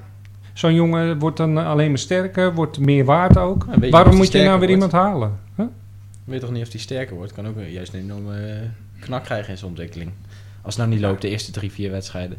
[0.53, 3.67] Zo'n jongen wordt dan alleen maar sterker, wordt meer waard ook.
[3.91, 4.73] Waarom moet je nou weer wordt?
[4.73, 5.39] iemand halen?
[5.57, 5.67] Huh?
[6.25, 7.33] Ik weet toch niet of hij sterker wordt.
[7.33, 10.11] Kan ook juist een enorme knak krijgen in zijn ontwikkeling.
[10.63, 12.39] Als het nou niet loopt de eerste drie, vier wedstrijden.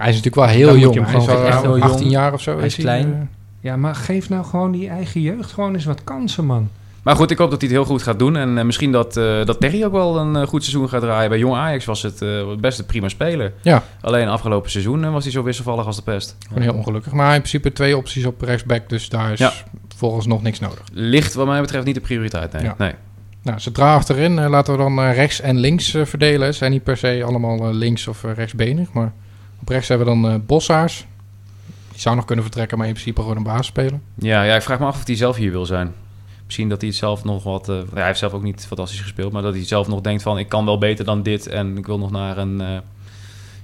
[0.00, 1.06] Hij is natuurlijk wel heel Dan jong.
[1.10, 1.90] Hij is wel echt heel jong.
[1.90, 2.56] 18 jaar of zo.
[2.56, 3.12] Hij is klein.
[3.12, 3.18] eh.
[3.60, 6.68] Ja, maar geef nou gewoon die eigen jeugd gewoon eens wat kansen, man.
[7.02, 8.36] Maar goed, ik hoop dat hij het heel goed gaat doen.
[8.36, 11.28] En eh, misschien dat, eh, dat Terry ook wel een goed seizoen gaat draaien.
[11.28, 12.28] Bij Jong Ajax was het eh,
[12.60, 13.52] best een prima speler.
[13.62, 13.82] Ja.
[14.00, 16.36] Alleen afgelopen seizoen was hij zo wisselvallig als de pest.
[16.48, 17.12] Gewoon heel ongelukkig.
[17.12, 19.52] Maar in principe twee opties op rechtsback, dus daar is Ja.
[19.96, 20.82] volgens nog niks nodig.
[20.92, 22.62] Ligt wat mij betreft niet de prioriteit, nee.
[22.62, 22.74] Ja.
[22.78, 22.92] nee.
[23.42, 26.54] Nou, zodra achterin laten we dan rechts en links verdelen.
[26.54, 29.12] Zijn niet per se allemaal links of rechtsbenig, maar
[29.60, 31.06] op rechts hebben we dan eh Bossaars.
[31.90, 34.02] Die zou nog kunnen vertrekken, maar in principe gewoon een baas spelen.
[34.14, 35.92] Ja, ja, ik vraag me af of hij zelf hier wil zijn.
[36.44, 37.68] Misschien dat hij het zelf nog wat...
[37.68, 39.32] eh, ja, hij heeft zelf ook niet fantastisch gespeeld...
[39.32, 40.38] maar dat hij zelf nog denkt van...
[40.38, 41.46] ik kan wel beter dan dit...
[41.46, 42.60] en ik wil nog naar een...
[42.60, 42.78] eh,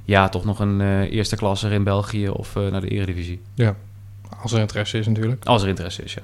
[0.05, 2.29] ja, toch nog een eh, eerste klasser in België...
[2.29, 3.41] of naar de eredivisie.
[4.43, 5.45] Als er interesse is natuurlijk.
[5.45, 6.23] Als er interesse is, ja.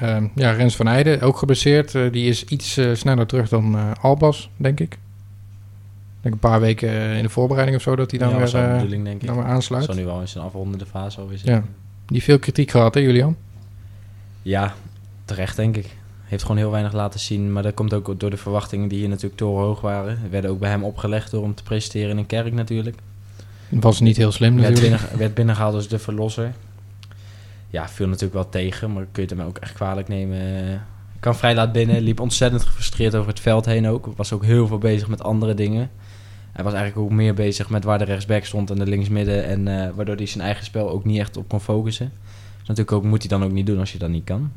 [0.00, 1.94] Ehm, ja, Rens van Heijden, ook geblesseerd.
[1.94, 4.98] Eh, die is iets sneller terug dan Albas, denk ik.
[6.20, 8.52] Denk een paar weken eh, in de voorbereiding of zo dat hij dan ja, was
[8.52, 9.30] weer, eh, bedoeling, denk ik.
[9.30, 9.84] weer aansluit.
[9.84, 11.42] Zal nu wel in zijn afrondende fase alweer Ja.
[11.44, 11.74] zitten.
[12.06, 13.36] Die veel kritiek gehad, hè Julian?
[14.42, 14.74] Ja,
[15.24, 15.96] terecht denk ik.
[16.24, 17.52] Heeft gewoon heel weinig laten zien.
[17.52, 20.18] Maar dat komt ook door de verwachtingen die hier natuurlijk torenhoog waren.
[20.20, 22.96] Die werden ook bij hem opgelegd door hem te presenteren in een kerk natuurlijk.
[23.68, 25.00] Was niet heel slim Werd, natuurlijk.
[25.02, 26.52] binnen, werd binnengehaald als de verlosser.
[27.70, 30.38] Ja, viel natuurlijk wel tegen, maar kun je het hem ook echt kwalijk nemen.
[30.68, 30.74] Eh,
[31.20, 34.08] Kan vrij laat binnen, liep ontzettend gefrustreerd over het veld heen ook.
[34.16, 35.90] Was ook heel veel bezig met andere dingen.
[36.60, 39.44] Hij was eigenlijk ook meer bezig met waar de rechtsback stond en de linksmidden.
[39.44, 42.12] En eh, waardoor hij zijn eigen spel ook niet echt op kon focussen.
[42.58, 44.50] Dus natuurlijk ook, moet hij dan ook niet doen als je dat niet kan.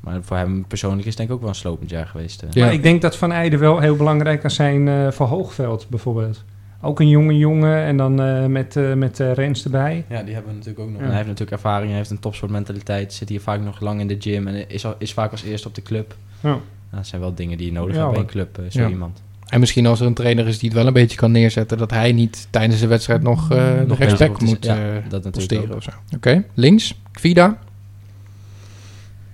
[0.00, 2.42] Maar voor hem persoonlijk is het denk ik ook wel een slopend jaar geweest.
[2.42, 2.48] eh.
[2.52, 2.64] Ja.
[2.64, 6.44] Maar ik denk dat Van Eijden wel heel belangrijk kan zijn eh voor Hoogveld bijvoorbeeld.
[6.80, 10.04] Ook een jonge jongen en dan eh, met, eh met eh, Rens erbij.
[10.08, 10.98] Ja, die hebben we natuurlijk ook nog.
[10.98, 11.02] Ja.
[11.02, 13.12] En hij heeft natuurlijk ervaring, hij heeft een topsportmentaliteit.
[13.12, 15.68] Zit hier vaak nog lang in de gym en is, al, is vaak als eerste
[15.68, 16.16] op de club.
[16.40, 16.48] Ja.
[16.50, 18.88] Nou, dat zijn wel dingen die je nodig Ja, hebt bij een club, zo Ja.
[18.88, 19.22] iemand.
[19.54, 21.78] En misschien als er een trainer is die het wel een beetje kan neerzetten...
[21.78, 25.24] dat hij niet tijdens de wedstrijd nog eh de Nog rechtsback moet- ja, eh, dat
[25.24, 25.76] natuurlijk posteren ook.
[25.76, 25.90] of zo.
[26.16, 27.58] Oké, links, Kvida.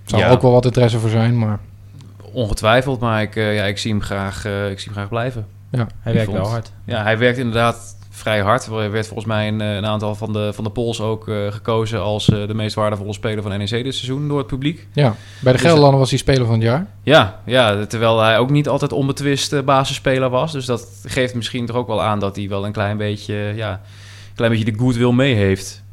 [0.05, 0.29] Zou Ja.
[0.29, 1.59] ook wel wat interesse voor zijn, maar...
[2.31, 5.45] Ongetwijfeld, maar ik, eh, ja, ik, zie hem graag, eh, ik zie hem graag blijven.
[5.71, 6.71] Ja, Hij Ik werkt vond- wel hard.
[6.85, 8.65] Ja, hij werkt inderdaad vrij hard.
[8.65, 11.51] Er werd volgens mij een, eh, een aantal van de, van de polls ook eh,
[11.51, 12.01] gekozen...
[12.01, 14.87] als eh, de meest waardevolle speler van NEC dit seizoen door het publiek.
[14.93, 15.15] ja.
[15.39, 16.87] bij de Dus, Gelderlanden was hij speler van het jaar.
[17.03, 20.51] Ja, ja, terwijl hij ook niet altijd onbetwist basisspeler was.
[20.51, 23.71] Dus dat geeft misschien toch ook wel aan dat hij wel een klein beetje, ja,
[23.71, 25.83] een klein beetje de goodwill mee heeft.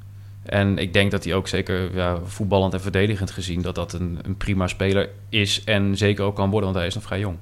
[0.43, 3.62] En ik denk dat hij ook zeker ja, voetballend en verdedigend gezien...
[3.62, 6.95] dat dat een, een prima speler is en zeker ook kan worden, want hij is
[6.95, 7.37] nog vrij jong.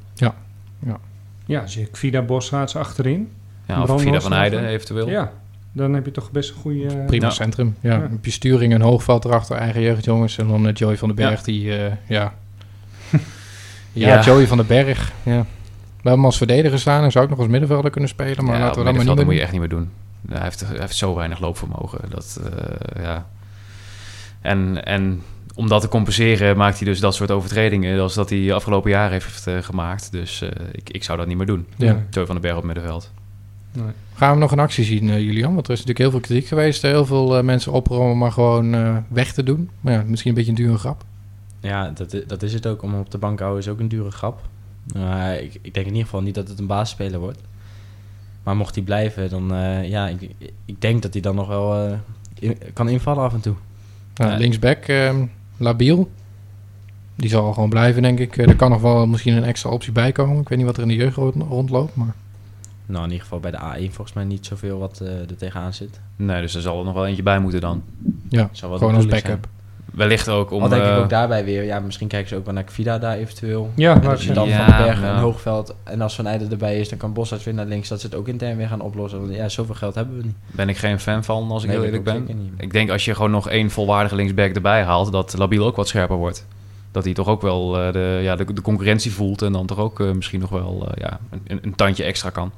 [1.47, 3.33] Ja, zie ik Vida Bosraats achterin.
[3.67, 5.09] Ja, of Brandlos Vida van Heijden eventueel.
[5.09, 5.33] Ja,
[5.73, 7.05] dan heb je toch best een goede...
[7.07, 7.33] Prima Ja.
[7.33, 7.77] centrum.
[7.81, 8.01] Ja, Ja.
[8.01, 10.39] Heb je sturing en hoogveld erachter, eigen jeugdjongens.
[10.39, 11.45] En dan eh, Joey van den Berg, Ja.
[11.45, 12.35] die, eh, ja...
[13.93, 14.23] ja, Ja.
[14.23, 15.47] Joey van den Berg, ja.
[16.03, 18.45] We hebben hem als verdediger staan en zou ook nog als middenvelder kunnen spelen.
[18.45, 19.91] Maar ja, laten we dat maar niet meer moet je echt niet meer doen.
[20.29, 22.01] Hij heeft, hij heeft zo weinig loopvermogen.
[22.09, 23.27] Dat, eh, ja.
[24.41, 25.23] en, en
[25.55, 28.01] om dat te compenseren maakt hij dus dat soort overtredingen...
[28.01, 30.13] als dat hij afgelopen jaar heeft eh, gemaakt.
[30.13, 31.67] Dus eh, ik, ik zou dat niet meer doen.
[31.77, 32.03] Ja.
[32.11, 33.13] Joey van den Berg op middenveld.
[34.15, 35.55] Gaan we nog een actie zien, eh, Julian?
[35.55, 36.83] Want er is natuurlijk heel veel kritiek geweest.
[36.83, 39.71] Heel veel eh, mensen oproepen om maar gewoon eh, weg te doen.
[39.81, 41.05] Maar ja, misschien een beetje een dure grap.
[41.61, 42.83] Ja, dat, dat is het ook.
[42.83, 44.41] Om op de bank te houden is ook een dure grap.
[45.41, 47.39] Ik, ik denk in ieder geval niet dat het een basisspeler wordt.
[48.43, 50.31] Maar mocht hij blijven, dan eh, ja, ik,
[50.65, 51.99] ik denk dat hij dan nog wel
[52.39, 53.55] in- kan invallen af en toe.
[54.15, 54.39] Nou.
[54.39, 55.15] Linksback, eh,
[55.57, 56.11] Labiel.
[57.15, 58.37] Die zal gewoon blijven, denk ik.
[58.37, 60.41] Er kan nog wel misschien een extra optie bij komen.
[60.41, 62.15] Ik weet niet wat er in de jeugd rond- rondloopt, maar...
[62.87, 65.75] Nou, in ieder geval bij de A1 volgens mij niet zoveel wat eh, er tegenaan
[65.75, 66.01] zit.
[66.17, 67.83] Nee, dus er zal er nog wel eentje bij moeten dan.
[68.29, 69.47] Ja, gewoon als backup.
[69.93, 70.63] Wellicht ook om...
[70.63, 72.99] Al denk ik eh, ook daarbij weer, ja, misschien kijken ze ook wel naar Kvida
[72.99, 73.71] daar eventueel.
[73.75, 75.15] Ja, En maar als je dan Ja, van de Bergen ja.
[75.15, 77.89] en Hoogveld en als Van Eijden erbij is, dan kan Boshuis weer naar links.
[77.89, 79.21] Dat ze het ook intern weer gaan oplossen.
[79.21, 80.35] Want ja, zoveel geld hebben we niet.
[80.47, 82.17] ben ik geen fan van, als ik Nee, heel eerlijk ben.
[82.17, 82.53] zeker niet.
[82.57, 85.13] Ik denk als je gewoon nog één volwaardige linksback erbij haalt...
[85.13, 86.47] dat Labiel ook wat scherper wordt.
[86.97, 89.43] Dat hij toch ook wel eh, de, ja, de, de concurrentie voelt...
[89.43, 92.51] en dan toch ook eh, misschien nog wel eh, ja, een, een tandje extra kan.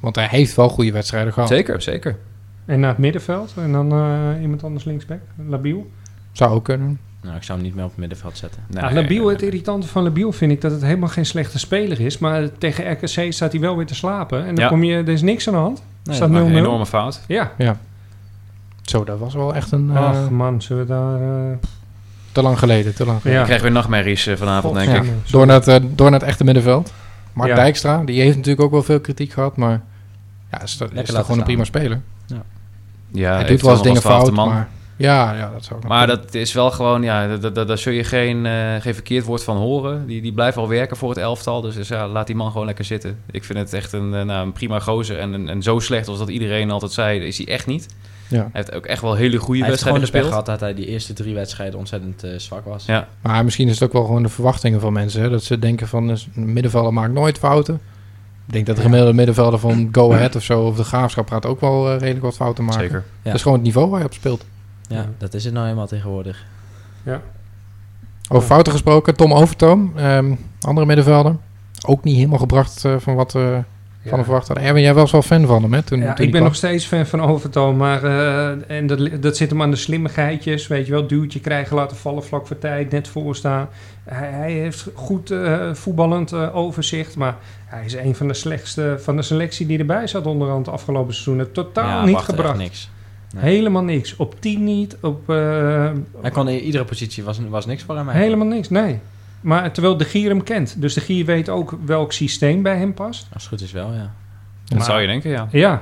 [0.00, 1.48] Want hij heeft wel goede wedstrijden gehad.
[1.48, 2.16] Zeker, zeker.
[2.64, 3.52] En naar het middenveld.
[3.56, 5.20] En dan eh, iemand anders linksback.
[5.48, 5.90] Labiel.
[6.32, 6.98] Zou ook kunnen.
[7.22, 8.62] Nou, ik zou hem niet meer op het middenveld zetten.
[8.68, 12.00] Nee, Nou, Labiel, het irritante van Labiel vind ik dat het helemaal geen slechte speler
[12.00, 12.18] is.
[12.18, 14.44] Maar tegen RKC staat hij wel weer te slapen.
[14.46, 14.70] En dan Ja.
[14.70, 15.82] kom je, er is niks aan de hand.
[16.04, 16.32] Nee, staat 0-0.
[16.32, 17.20] maar een enorme fout.
[17.28, 17.52] Ja.
[18.82, 19.90] Zo, dat was wel echt een...
[19.90, 21.20] eh, Ach man, zullen we daar...
[21.50, 21.56] eh,
[22.32, 23.32] te lang geleden, te lang geleden.
[23.32, 23.40] ja.
[23.40, 25.10] Ik krijg weer nachtmerries eh, vanavond, denk ik.
[25.30, 26.92] Door naar, het, eh, door naar het echte middenveld.
[27.32, 27.54] Mark Ja.
[27.56, 29.80] Dijkstra, die heeft natuurlijk ook wel veel kritiek gehad, maar
[30.50, 32.00] ja, is, gewoon een prima speler.
[33.12, 36.52] Ja, hij doet wel eens dingen fout, maar ja, ja, dat zou Maar dat is
[36.52, 40.06] wel gewoon, ja, da- da- daar zul je geen, eh, geen verkeerd woord van horen.
[40.06, 41.60] Die, die blijft al werken voor het elftal.
[41.60, 43.18] Dus, dus ja, laat die man gewoon lekker zitten.
[43.30, 45.18] Ik vind het echt een, eh, nou, een prima gozer.
[45.18, 47.86] En, en, en zo slecht als dat iedereen altijd zei, is hij echt niet.
[48.30, 48.38] Ja.
[48.38, 50.46] Hij heeft ook echt wel hele goede Hij heeft gewoon wedstrijden de pech gespeeld.
[50.46, 52.84] gehad dat hij die eerste drie wedstrijden ontzettend eh, zwak was.
[52.84, 53.08] Ja.
[53.20, 55.22] Maar misschien is het ook wel gewoon de verwachtingen van mensen.
[55.22, 55.30] Hè?
[55.30, 57.74] Dat ze denken van dus een middenvelder maakt nooit fouten.
[58.46, 61.46] Ik denk dat de gemiddelde middenvelder van Go Ahead of zo, of de Graafschap gaat
[61.46, 62.80] ook wel eh, redelijk wat fouten maken.
[62.80, 63.04] Zeker.
[63.06, 63.22] Ja.
[63.22, 64.44] Dat is gewoon het niveau waar je op speelt.
[64.88, 66.44] Ja, dat is het nou helemaal tegenwoordig.
[68.32, 71.36] Over fouten gesproken, Tom Overtoom, ehm, andere middenvelder.
[71.86, 73.62] Ook niet helemaal gebracht eh, van wat we
[74.08, 74.66] van hem verwacht hadden.
[74.66, 75.82] Erwin, jij was wel fan van hem, hè?
[75.82, 76.42] Toen, Ja, toen ik ben kwam.
[76.42, 80.66] nog steeds fan van Overtoom, maar eh, en dat, dat zit hem aan de slimmigheidjes,
[80.66, 83.68] weet je wel, duwtje krijgen, laten vallen vlak voor tijd, net voorstaan.
[84.04, 87.36] Hij, hij heeft goed eh, voetballend eh, overzicht, maar
[87.66, 91.52] hij is een van de slechtste van de selectie die erbij zat onderhand afgelopen seizoen.
[91.52, 92.58] Totaal ja, niet gebracht.
[92.58, 92.90] niks.
[93.34, 93.54] Nee.
[93.54, 94.16] Helemaal niks.
[94.16, 98.08] Op 10 niet, op eh, Hij kon in iedere positie was, was niks voor hem.
[98.08, 98.34] eigenlijk.
[98.38, 98.98] helemaal niks, nee.
[99.40, 100.80] Maar terwijl de Gier hem kent.
[100.80, 103.26] Dus de Gier weet ook welk systeem bij hem past.
[103.32, 104.12] Als het goed is wel, ja.
[104.64, 105.48] Dat Maar- zou je denken, ja.
[105.50, 105.80] Ja, Dat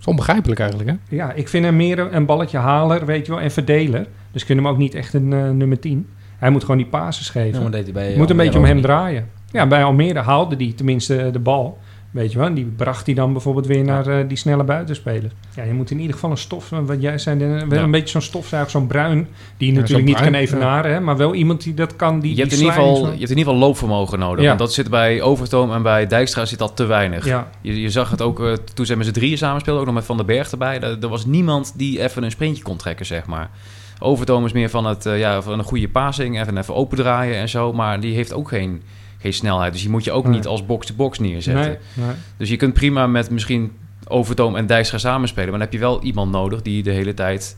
[0.00, 1.16] is onbegrijpelijk eigenlijk, hè?
[1.16, 4.06] Ja, ik vind hem meer een balletje haler, weet je wel, en verdeler.
[4.32, 6.06] Dus ik vind hem ook niet echt een eh, nummer 10.
[6.38, 7.52] Hij moet gewoon die passes geven.
[7.56, 8.84] Ja, maar deed hij bij Het moet een beetje om hem niet.
[8.84, 9.28] draaien.
[9.52, 11.78] Ja, bij Almere haalde hij tenminste de bal.
[12.10, 15.30] Weet je wel, en die bracht hij dan bijvoorbeeld weer naar eh, die snelle buitenspeler.
[15.54, 17.84] Ja, je moet in ieder geval een stof, wat jij zei, eh, wel Ja.
[17.84, 21.16] een beetje zo'n stofzuiger, zo'n bruin, die je Ja, natuurlijk niet kan evenaren, hè, maar
[21.16, 23.36] wel iemand die dat kan, die Je hebt, in ieder geval, je hebt in ieder
[23.44, 24.46] geval loopvermogen nodig.
[24.46, 27.24] Want dat zit bij Overtoom en bij Dijkstra zit dat te weinig.
[27.60, 29.96] Je, je zag het ook eh, toen ze met z'n drieën samen speelden, ook nog
[29.96, 30.80] met Van den Berg erbij.
[30.80, 33.50] Er, er was niemand die even een sprintje kon trekken, zeg maar.
[33.98, 37.36] Overtoom is meer van, het, eh, ja, van een goede passing, even, even open draaien
[37.36, 37.72] en zo.
[37.72, 38.82] Maar die heeft ook geen,
[39.20, 39.72] geen snelheid.
[39.72, 40.32] Dus die moet je ook Nee.
[40.34, 41.78] niet als box-to-box neerzetten.
[41.94, 42.14] nee, nee.
[42.36, 43.72] Dus je kunt prima met misschien
[44.08, 45.48] Overtoom en Dijkstra samenspelen.
[45.50, 47.56] Maar dan heb je wel iemand nodig die de hele tijd...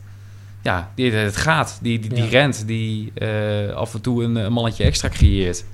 [0.61, 1.79] Ja, die het gaat.
[1.81, 2.29] Die, die, die Ja.
[2.29, 2.67] rent.
[2.67, 5.65] Die eh, af en toe een, een mannetje extra creëert.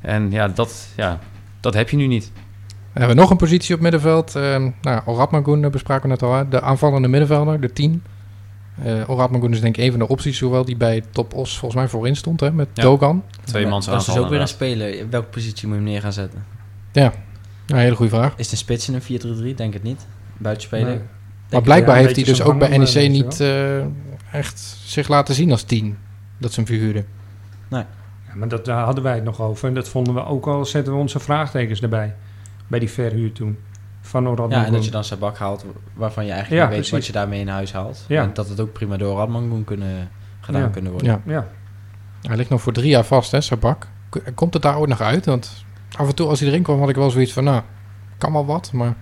[0.00, 1.18] En ja dat, ja,
[1.60, 2.32] dat heb je nu niet.
[2.92, 4.36] We hebben nog een positie op middenveld.
[4.36, 5.00] Ehm nou,
[5.64, 6.34] eh, bespraken we net al.
[6.34, 6.48] Hè?
[6.48, 8.02] De aanvallende middenvelder, de 10.
[8.84, 11.80] Eh Oratmagoen is denk ik een van de opties, hoewel die bij Top Os volgens
[11.80, 12.52] mij voorin stond, hè?
[12.52, 12.82] Met Ja.
[12.82, 13.24] Dogan.
[13.44, 14.98] Twee Ja, mans Dat is dus ook weer een speler.
[14.98, 16.44] In welke positie moet je hem neer gaan zetten?
[16.92, 17.10] Nou,
[17.66, 18.32] een hele goede vraag.
[18.36, 19.54] Is het een spits in een 4-3-3?
[19.54, 20.06] Denk het niet.
[20.36, 20.86] Buitenspeler?
[20.86, 21.00] Nee.
[21.50, 23.78] Maar blijkbaar ja, heeft hij dus ook bij NEC hangel, niet eh,
[24.32, 25.98] echt zich laten zien als 10.
[26.38, 27.06] Dat ze hem verhuurden.
[27.70, 27.86] Ja,
[28.34, 29.68] maar dat, daar hadden wij het nog over.
[29.68, 32.14] En dat vonden we ook al, zetten we onze vraagtekens erbij.
[32.66, 33.58] Bij die verhuur toen.
[34.08, 34.54] Van Oranje.
[34.56, 37.12] Ja, en dat je dan Sabak haalt waarvan je eigenlijk Ja, niet weet wat je
[37.12, 38.04] daarmee in huis haalt.
[38.08, 38.22] Ja.
[38.22, 40.08] En dat het ook prima door Radman kunnen
[40.40, 40.68] gedaan Ja.
[40.68, 41.20] kunnen worden.
[41.26, 41.32] Ja.
[41.32, 41.46] Ja,
[42.22, 43.86] Hij ligt nog voor drie jaar vast, hè, Sabak.
[44.34, 45.26] Komt het daar ooit nog uit?
[45.26, 45.64] Want
[45.96, 47.62] af en toe als hij erin kwam had ik wel zoiets van, nou,
[48.18, 48.94] kan wel wat, maar...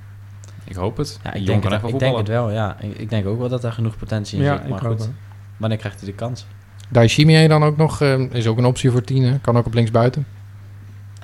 [0.65, 1.21] Ik hoop het.
[1.25, 2.77] Ja, ik denk, het, ik wel denk het wel, ja.
[2.81, 4.69] Ik, ik denk ook wel dat daar genoeg potentie in ja zit.
[4.69, 5.15] Maar goed, wel.
[5.57, 6.47] wanneer krijgt hij de kans?
[6.89, 9.39] Daishimier dan ook nog, eh, is ook een optie voor 10, hè.
[9.39, 10.27] Kan ook op linksbuiten.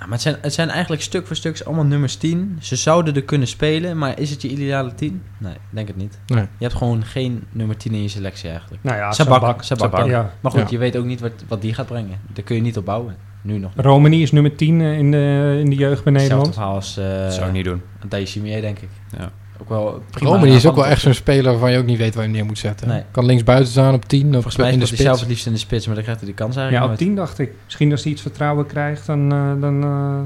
[0.02, 2.56] Ja, maar het zijn, het zijn eigenlijk stuk voor stuk allemaal nummers 10.
[2.60, 5.22] Ze zouden er kunnen spelen, maar is het je ideale 10?
[5.38, 6.18] Nee, ik denk het niet.
[6.26, 6.40] Nee.
[6.42, 8.82] Je hebt gewoon geen nummer 10 in je selectie eigenlijk.
[8.82, 10.06] Nou ja, Sabak, Sabak.
[10.06, 10.30] Ja.
[10.40, 10.66] Maar goed, Ja.
[10.70, 12.18] je weet ook niet wat, wat die gaat brengen.
[12.32, 13.16] Daar kun je niet op bouwen.
[13.42, 13.72] Nu nog.
[13.76, 16.54] Romani is nummer 10 eh, in de, in de jeugd bij Hetzelfde Nederland.
[16.54, 17.82] verhaal als Dat zou ik niet doen.
[18.08, 18.88] Daishimier, denk ik.
[19.18, 19.30] Ja.
[19.62, 20.44] Ook wel prima.
[20.44, 22.46] Is ook wel echt zo'n speler waarvan je ook niet weet waar je hem neer
[22.46, 22.88] moet zetten.
[22.88, 23.02] Nee.
[23.10, 25.20] Kan linksbuiten staan op 10 of Volgens mij in de hij zelf spits.
[25.20, 27.14] het liefst in de spits, maar dan krijgt hij de kans Ja, eigenlijk op 10
[27.14, 27.52] dacht ik.
[27.64, 29.32] Misschien als hij iets vertrouwen krijgt, dan...
[29.32, 30.20] eh, dan eh,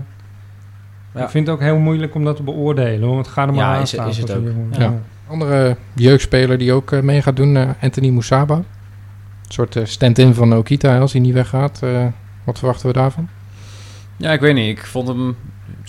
[1.14, 1.22] Ja.
[1.25, 3.09] Ik vind het ook heel moeilijk om dat te beoordelen.
[3.09, 4.44] Want ga er maar Ja, aan is het- staan is het ook.
[4.79, 4.94] Ja.
[5.29, 8.55] Andere jeugdspeler die ook eh, mee gaat doen, eh, Anthony Musaba.
[8.55, 8.64] Een
[9.49, 11.81] soort eh, stand-in van Okita als hij niet weggaat.
[11.83, 12.05] Eh,
[12.44, 13.29] wat verwachten we daarvan?
[14.16, 14.79] Ja, ik weet niet.
[14.79, 15.37] Ik vond hem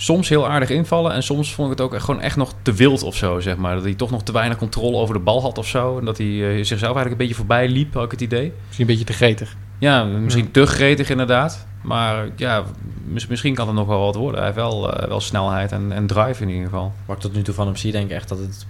[0.00, 1.12] soms heel aardig invallen.
[1.12, 3.56] En soms vond ik het ook echt, gewoon echt nog te wild of zo, zeg
[3.56, 3.74] maar.
[3.74, 5.98] Dat hij toch nog te weinig controle over de bal had of zo.
[5.98, 8.52] En dat hij eh, zichzelf eigenlijk een beetje voorbij liep, had ik het idee.
[8.66, 9.56] Misschien een beetje te gretig.
[9.78, 11.66] Ja, misschien te gretig inderdaad.
[11.82, 12.64] Maar ja,
[13.04, 14.36] mis- misschien kan het nog wel wat worden.
[14.40, 16.92] Hij heeft wel, eh, wel snelheid en, en drive in ieder geval.
[17.06, 18.66] Wat ik tot nu toe van hem zie, denk ik echt dat het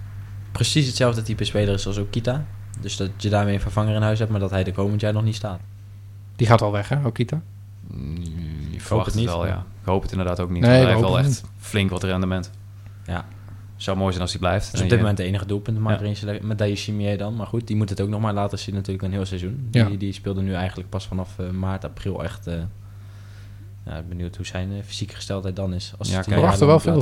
[0.51, 2.45] precies hetzelfde type speler is als Okita.
[2.81, 5.13] Dus dat je daarmee een vervanger in huis hebt, maar dat hij de komend jaar
[5.13, 5.59] nog niet staat.
[6.35, 7.41] Die gaat al weg, hè, Okita?
[7.87, 8.23] Mm, Ik
[8.71, 9.65] hoop verwacht het niet, wel, ja.
[9.89, 10.61] Ik hoop het inderdaad ook niet.
[10.61, 12.51] Nee, hij heeft wel echt flink wat rendement.
[13.05, 13.25] Ja.
[13.75, 14.65] Zou mooi zijn als hij blijft.
[14.65, 16.31] Dat is En op dit moment de enige doelpuntenmaker Ja.
[16.33, 17.35] in met Daishimier dan.
[17.35, 19.67] Maar goed, die moet het ook nog maar laten zien natuurlijk een heel seizoen.
[19.71, 19.85] Ja.
[19.85, 22.47] Die, die speelde nu eigenlijk pas vanaf eh, maart, april echt...
[22.47, 22.53] eh
[23.85, 25.93] ja, ik ben benieuwd hoe zijn eh, fysieke gesteldheid dan is.
[25.97, 27.01] Als Ja, het kijk, jaar verwachten wel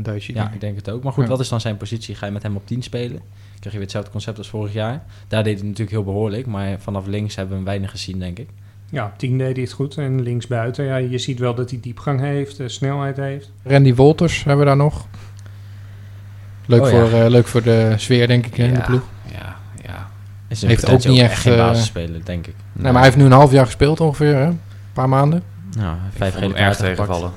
[0.00, 0.18] van uh.
[0.18, 1.02] Ja, ik denk het ook.
[1.02, 1.30] Maar goed, Ja.
[1.30, 2.14] wat is dan zijn positie?
[2.14, 3.20] Ga je met hem op 10 spelen?
[3.48, 5.04] Krijg je weer hetzelfde concept als vorig jaar.
[5.28, 6.46] Daar deed hij natuurlijk heel behoorlijk.
[6.46, 8.48] Maar vanaf links hebben we hem weinig gezien, denk ik.
[8.90, 9.96] Ja, op 10 deed hij het goed.
[9.96, 13.50] En linksbuiten, ja, je ziet wel dat hij diepgang heeft, eh, snelheid heeft.
[13.64, 15.06] Randy Wolters hebben we daar nog.
[16.66, 17.06] Leuk, Oh, ja.
[17.06, 19.02] voor, eh, leuk voor de sweer, denk ik, hè, in de Ja, ploeg.
[19.32, 20.08] ja, ja.
[20.48, 22.54] Is Heeft ook niet echt echt, geen eh, basisspeler, denk ik.
[22.72, 24.44] Nee, maar hij heeft nu een half jaar gespeeld ongeveer, hè?
[24.46, 24.60] Een
[24.92, 25.42] paar maanden.
[25.76, 27.30] Nou, vijf gele kaarten tegenvallen.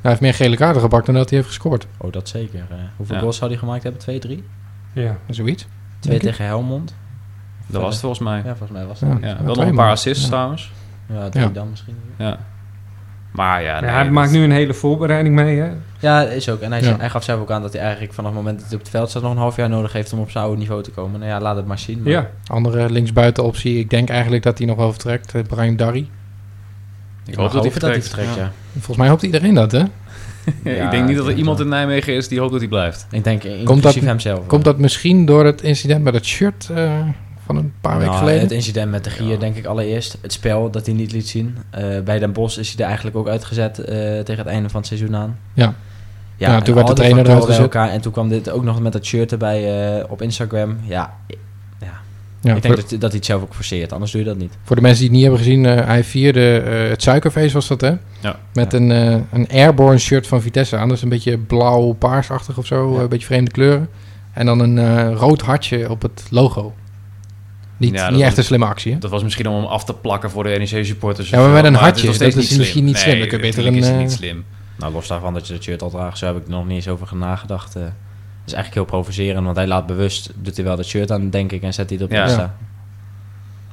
[0.00, 1.86] Hij heeft meer gele kaarten gepakt dan dat hij heeft gescoord.
[1.96, 2.66] Oh, dat zeker.
[2.96, 3.20] Hoeveel Ja.
[3.20, 4.00] goals zou hij gemaakt hebben?
[4.00, 4.44] Twee, drie?
[4.92, 5.66] Ja, Zoiets.
[5.98, 6.94] Twee tegen Helmond.
[7.66, 8.36] Dat was het volgens mij.
[8.36, 9.08] Ja, volgens mij was dat.
[9.08, 10.28] Ja, Ja, ja, wel nog een paar assists Ja.
[10.28, 10.72] trouwens.
[11.12, 11.50] Ja, drie Ja.
[11.50, 11.94] dan misschien.
[12.18, 12.38] Ja.
[13.32, 15.68] Maar ja, nee, hij dat- maakt nu een hele voorbereiding mee, hè?
[15.98, 16.60] Ja, is ook.
[16.60, 16.96] En hij, Ja.
[16.98, 18.90] hij gaf zelf ook aan dat hij eigenlijk vanaf het moment dat hij op het
[18.90, 21.20] veld staat nog een half jaar nodig heeft om op zijn oude niveau te komen.
[21.20, 22.02] Nou ja, laat het maar zien.
[22.02, 22.30] Maar Ja.
[22.46, 25.34] Andere linksbuitenoptie, ik denk eigenlijk dat hij nog wel vertrekt.
[25.34, 26.08] eh, Brian Darry.
[27.26, 28.08] ik hoop dat hij vertrekt.
[28.08, 28.52] vertrekt, ja.
[28.72, 29.82] Volgens mij hoopt iedereen dat, hè?
[30.64, 32.68] Ja, ik denk niet dat er iemand denk in Nijmegen is die hoopt dat hij
[32.68, 33.06] blijft.
[33.10, 34.46] Ik denk inclusief hemzelf.
[34.46, 36.92] Komt dat misschien door het incident met het shirt eh,
[37.54, 38.42] van een paar weken Nou, geleden?
[38.42, 39.36] Het incident met de Gier Ja.
[39.36, 40.18] denk ik allereerst.
[40.20, 41.56] Het spel dat hij niet liet zien.
[41.70, 44.78] Eh, bij Den Bosch is hij er eigenlijk ook uitgezet eh, tegen het einde van
[44.80, 45.38] het seizoen aan.
[45.54, 45.74] Ja.
[46.36, 47.60] Ja, en toen werd de al die trainer eruit gezet.
[47.60, 47.88] elkaar.
[47.90, 50.78] En toen kwam dit ook nog met dat shirt erbij eh, op Instagram.
[50.82, 51.36] Ja, ja.
[52.40, 53.92] Ja, ik voor, denk dat, dat hij het zelf ook forceert.
[53.92, 54.52] Anders doe je dat niet.
[54.62, 57.68] voor de mensen die het niet hebben gezien, eh, hij vierde eh, het suikerfeest was
[57.68, 57.92] dat, hè?
[58.20, 58.36] Ja.
[58.52, 58.78] Met Ja.
[58.78, 60.88] een, eh, een airborne shirt van Vitesse aan.
[60.88, 62.90] Dat is een beetje blauw-paarsachtig of zo.
[62.90, 62.96] Ja.
[62.96, 63.88] eh, Een beetje vreemde kleuren.
[64.32, 66.74] En dan een eh, rood hartje op het logo.
[67.80, 68.98] Niet, Ja, dat niet was- echt een slimme actie, hè?
[68.98, 71.30] Dat was misschien om hem af te plakken voor de NEC-supporters.
[71.30, 73.18] Ja, maar met een hartje, steeds dat is misschien niet slim.
[73.18, 74.44] Nee, je beter een, is het eh, niet slim.
[74.76, 76.74] Nou, los daarvan dat je dat shirt al draagt, zo heb ik er nog niet
[76.74, 77.76] eens over nagedacht.
[77.76, 77.82] eh.
[77.82, 77.90] Dat
[78.46, 81.52] is eigenlijk heel provocerend, want hij laat bewust, doet hij wel dat shirt aan, denk
[81.52, 82.22] ik, en zet hij het op Ja.
[82.22, 82.56] Insta.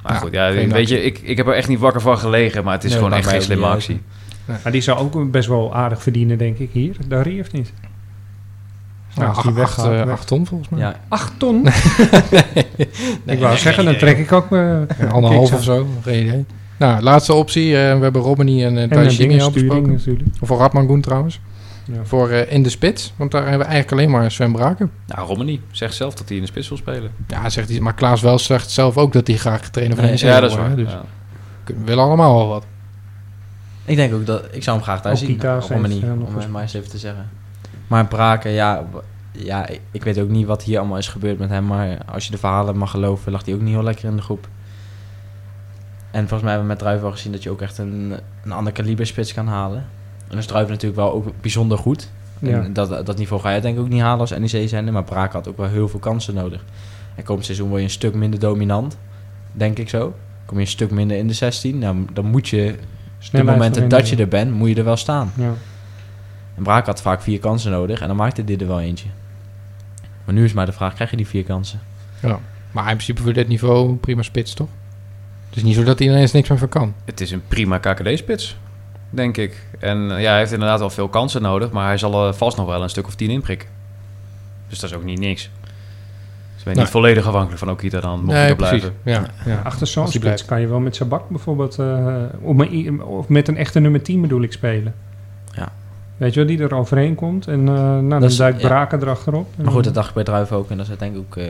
[0.02, 2.64] Maar Ja, goed, ja, weet je, ik, ik heb er echt niet wakker van gelegen,
[2.64, 4.00] maar het is Nee, gewoon echt geen slimme niet actie.
[4.62, 6.96] Maar die zou ook best wel aardig verdienen, denk ik, hier.
[7.08, 7.72] Darry of niet?
[9.18, 10.08] Nou, als die acht, eh, weg.
[10.08, 10.80] acht ton volgens mij.
[10.80, 11.66] Ja, Acht ton?
[13.24, 14.46] ik wou zeggen, dan trek ik ook...
[14.50, 16.44] Ja, anderhalf of zo, geen idee.
[16.78, 17.76] Nou, laatste optie.
[17.76, 19.92] eh, we hebben Romani en uh, Thijs al besproken.
[19.92, 20.28] natuurlijk.
[20.40, 21.40] Of voor Radman trouwens.
[21.84, 21.94] Ja.
[22.04, 23.12] Voor eh, in de spits.
[23.16, 24.90] Want daar hebben we eigenlijk alleen maar Sven Braken.
[25.06, 27.10] Nou, Romani zegt zelf dat hij in de spits wil spelen.
[27.26, 27.80] Ja, zegt hij.
[27.80, 30.40] Maar Klaas wel zegt zelf ook dat hij graag trainer van Nee, NEC ja, wil
[30.40, 30.84] dat is worden, waar.
[30.84, 31.02] Dus Ja.
[31.66, 32.64] we willen allemaal wel wat.
[33.84, 36.36] ik denk ook dat, ik zou hem graag daar Ook zien, op een manier, om
[36.36, 37.28] het maar eens even te zeggen.
[37.88, 38.96] Maar Braken, ja, w-
[39.44, 42.30] ja, ik- weet ook niet wat hier allemaal is gebeurd met hem, maar als je
[42.30, 44.48] de verhalen mag geloven, lag hij ook niet heel lekker in de groep.
[46.10, 48.52] En volgens mij hebben we met Druiven al gezien dat je ook echt een, een
[48.52, 49.78] ander kaliber spits kan halen.
[49.78, 52.10] En dan is Druiven natuurlijk wel ook bijzonder goed.
[52.38, 52.62] Ja.
[52.62, 54.92] En dat, dat niveau ga je denk ik ook niet halen als NEC zijn.
[54.92, 56.64] Maar Braak had ook wel heel veel kansen nodig.
[57.14, 58.96] En komend seizoen word je een stuk minder dominant.
[59.52, 60.14] Denk ik zo.
[60.46, 61.78] Kom je een stuk minder in de 16.
[61.78, 62.76] Nou, dan moet je, op
[63.32, 65.32] de momenten dat je er bent, moet je er wel staan.
[65.34, 65.52] Ja.
[66.58, 68.00] En Braak had vaak vier kansen nodig.
[68.00, 69.08] En dan maakte dit er wel eentje.
[70.24, 71.80] Maar nu is maar de vraag, krijg je die vier kansen?
[72.22, 72.38] Ja.
[72.70, 74.68] Maar in principe voor dit niveau prima spits, toch?
[75.48, 76.94] Het is niet zo dat hij ineens niks meer van kan.
[77.04, 78.56] Het is een prima KKD-spits,
[79.10, 79.66] denk ik.
[79.78, 82.56] En eh, ja, hij heeft inderdaad wel veel kansen nodig, maar hij zal er vast
[82.56, 83.68] nog wel een stuk of tien inprikken.
[84.68, 85.42] Dus dat is ook niet niks.
[85.42, 86.78] Dus ben je Nee.
[86.78, 88.94] niet volledig afhankelijk van Okita dan, mocht hij er blijven.
[89.02, 89.60] Ja, ja.
[89.64, 91.78] Achter zo'n spits kan je wel met Sabak bijvoorbeeld...
[91.78, 94.94] eh, of, met, of met een echte nummer 10 bedoel ik spelen.
[95.52, 95.68] Ja.
[96.18, 97.46] Weet je wel, die er overheen komt.
[97.46, 98.66] En eh nou, dan is- duikt ja.
[98.68, 99.46] Braken erachterop.
[99.56, 100.70] En Maar goed, dat dacht ik bij Druiven ook.
[100.70, 101.44] En dat is denk ik ook eh,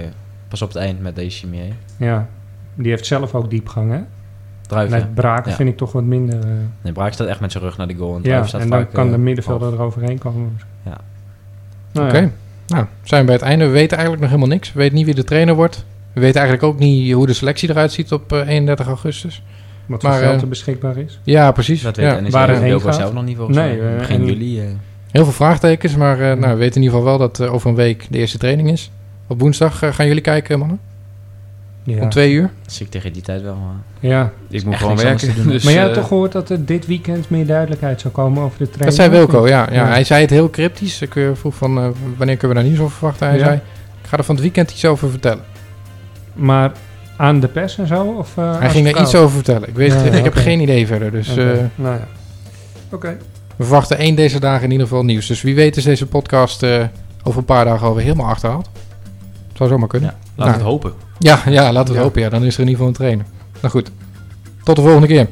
[0.48, 1.72] pas op het eind met deze chimie.
[1.96, 2.28] Ja,
[2.74, 3.98] die heeft zelf ook diepgang, hè?
[4.66, 4.98] Druiven.
[4.98, 5.56] Met Braken Ja.
[5.56, 6.38] vind ik toch wat minder...
[6.40, 6.46] eh,
[6.82, 8.10] Nee, Braak staat echt met zijn rug naar de goal.
[8.10, 10.58] En ja, Druiven staat en dan vaak, kan de middenvelder er overheen komen.
[10.84, 10.96] Ja.
[11.92, 12.18] Nou Oké.
[12.18, 12.30] ja.
[12.66, 13.64] Nou, zijn we bij het einde.
[13.66, 14.72] We weten eigenlijk nog helemaal niks.
[14.72, 15.84] We weten niet wie de trainer wordt.
[16.12, 19.42] We weten eigenlijk ook niet hoe de selectie eruit ziet op eh, 31 augustus.
[19.88, 21.20] Wat voor Maar, geld eh, er beschikbaar is.
[21.22, 21.82] Ja, precies.
[21.82, 22.10] Dat Ja.
[22.12, 22.94] weet NEC Waar ook heen gaat?
[22.94, 23.92] zelf nog niet volgens Nee, mij.
[23.92, 24.60] eh, Begin juli.
[24.60, 24.66] eh,
[25.10, 27.68] Heel veel vraagtekens, maar eh, nou, we weten in ieder geval wel dat eh, over
[27.70, 28.90] een week de eerste training is.
[29.26, 30.80] Op woensdag gaan jullie kijken, mannen?
[31.82, 32.02] Ja.
[32.02, 32.50] Om twee uur?
[32.66, 33.54] zie ik tegen die tijd wel.
[33.54, 34.32] maar- ja.
[34.48, 35.34] Ik moet gewoon werken.
[35.34, 35.46] doen.
[35.48, 38.58] Dus, Maar jij hebt toch gehoord dat er dit weekend meer duidelijkheid zou komen over
[38.58, 38.84] de training?
[38.84, 39.66] Dat zei Wilco, ja.
[39.70, 39.72] ja.
[39.74, 39.86] Ja.
[39.86, 41.02] Hij zei het heel cryptisch.
[41.02, 43.26] Ik vroeg van, eh, wanneer kunnen we daar nieuws over verwachten?
[43.28, 43.44] Hij Ja.
[43.44, 43.56] zei,
[44.02, 45.44] ik ga er van het weekend iets over vertellen.
[46.34, 46.72] Maar
[47.18, 48.02] aan de pers en zo?
[48.18, 49.06] Of, eh, Hij ging er scout?
[49.06, 49.68] iets over vertellen.
[49.68, 51.10] Ik, weet, Ja, ik heb geen idee verder.
[51.10, 52.06] Dus Oké, eh, nou ja.
[52.92, 53.16] Oké.
[53.56, 55.26] we verwachten één deze dagen in ieder geval nieuws.
[55.26, 56.84] Dus wie weet is deze podcast eh,
[57.22, 58.68] over een paar dagen alweer helemaal achterhaald.
[59.54, 60.08] Zou zomaar kunnen.
[60.10, 60.16] Ja.
[60.34, 60.92] Laten we Nou, het hopen.
[61.18, 62.22] Ja, ja laten we het hopen.
[62.22, 62.28] Ja.
[62.28, 63.24] Dan is er in ieder geval een trainer.
[63.60, 63.90] Nou goed,
[64.62, 65.26] tot de volgende keer.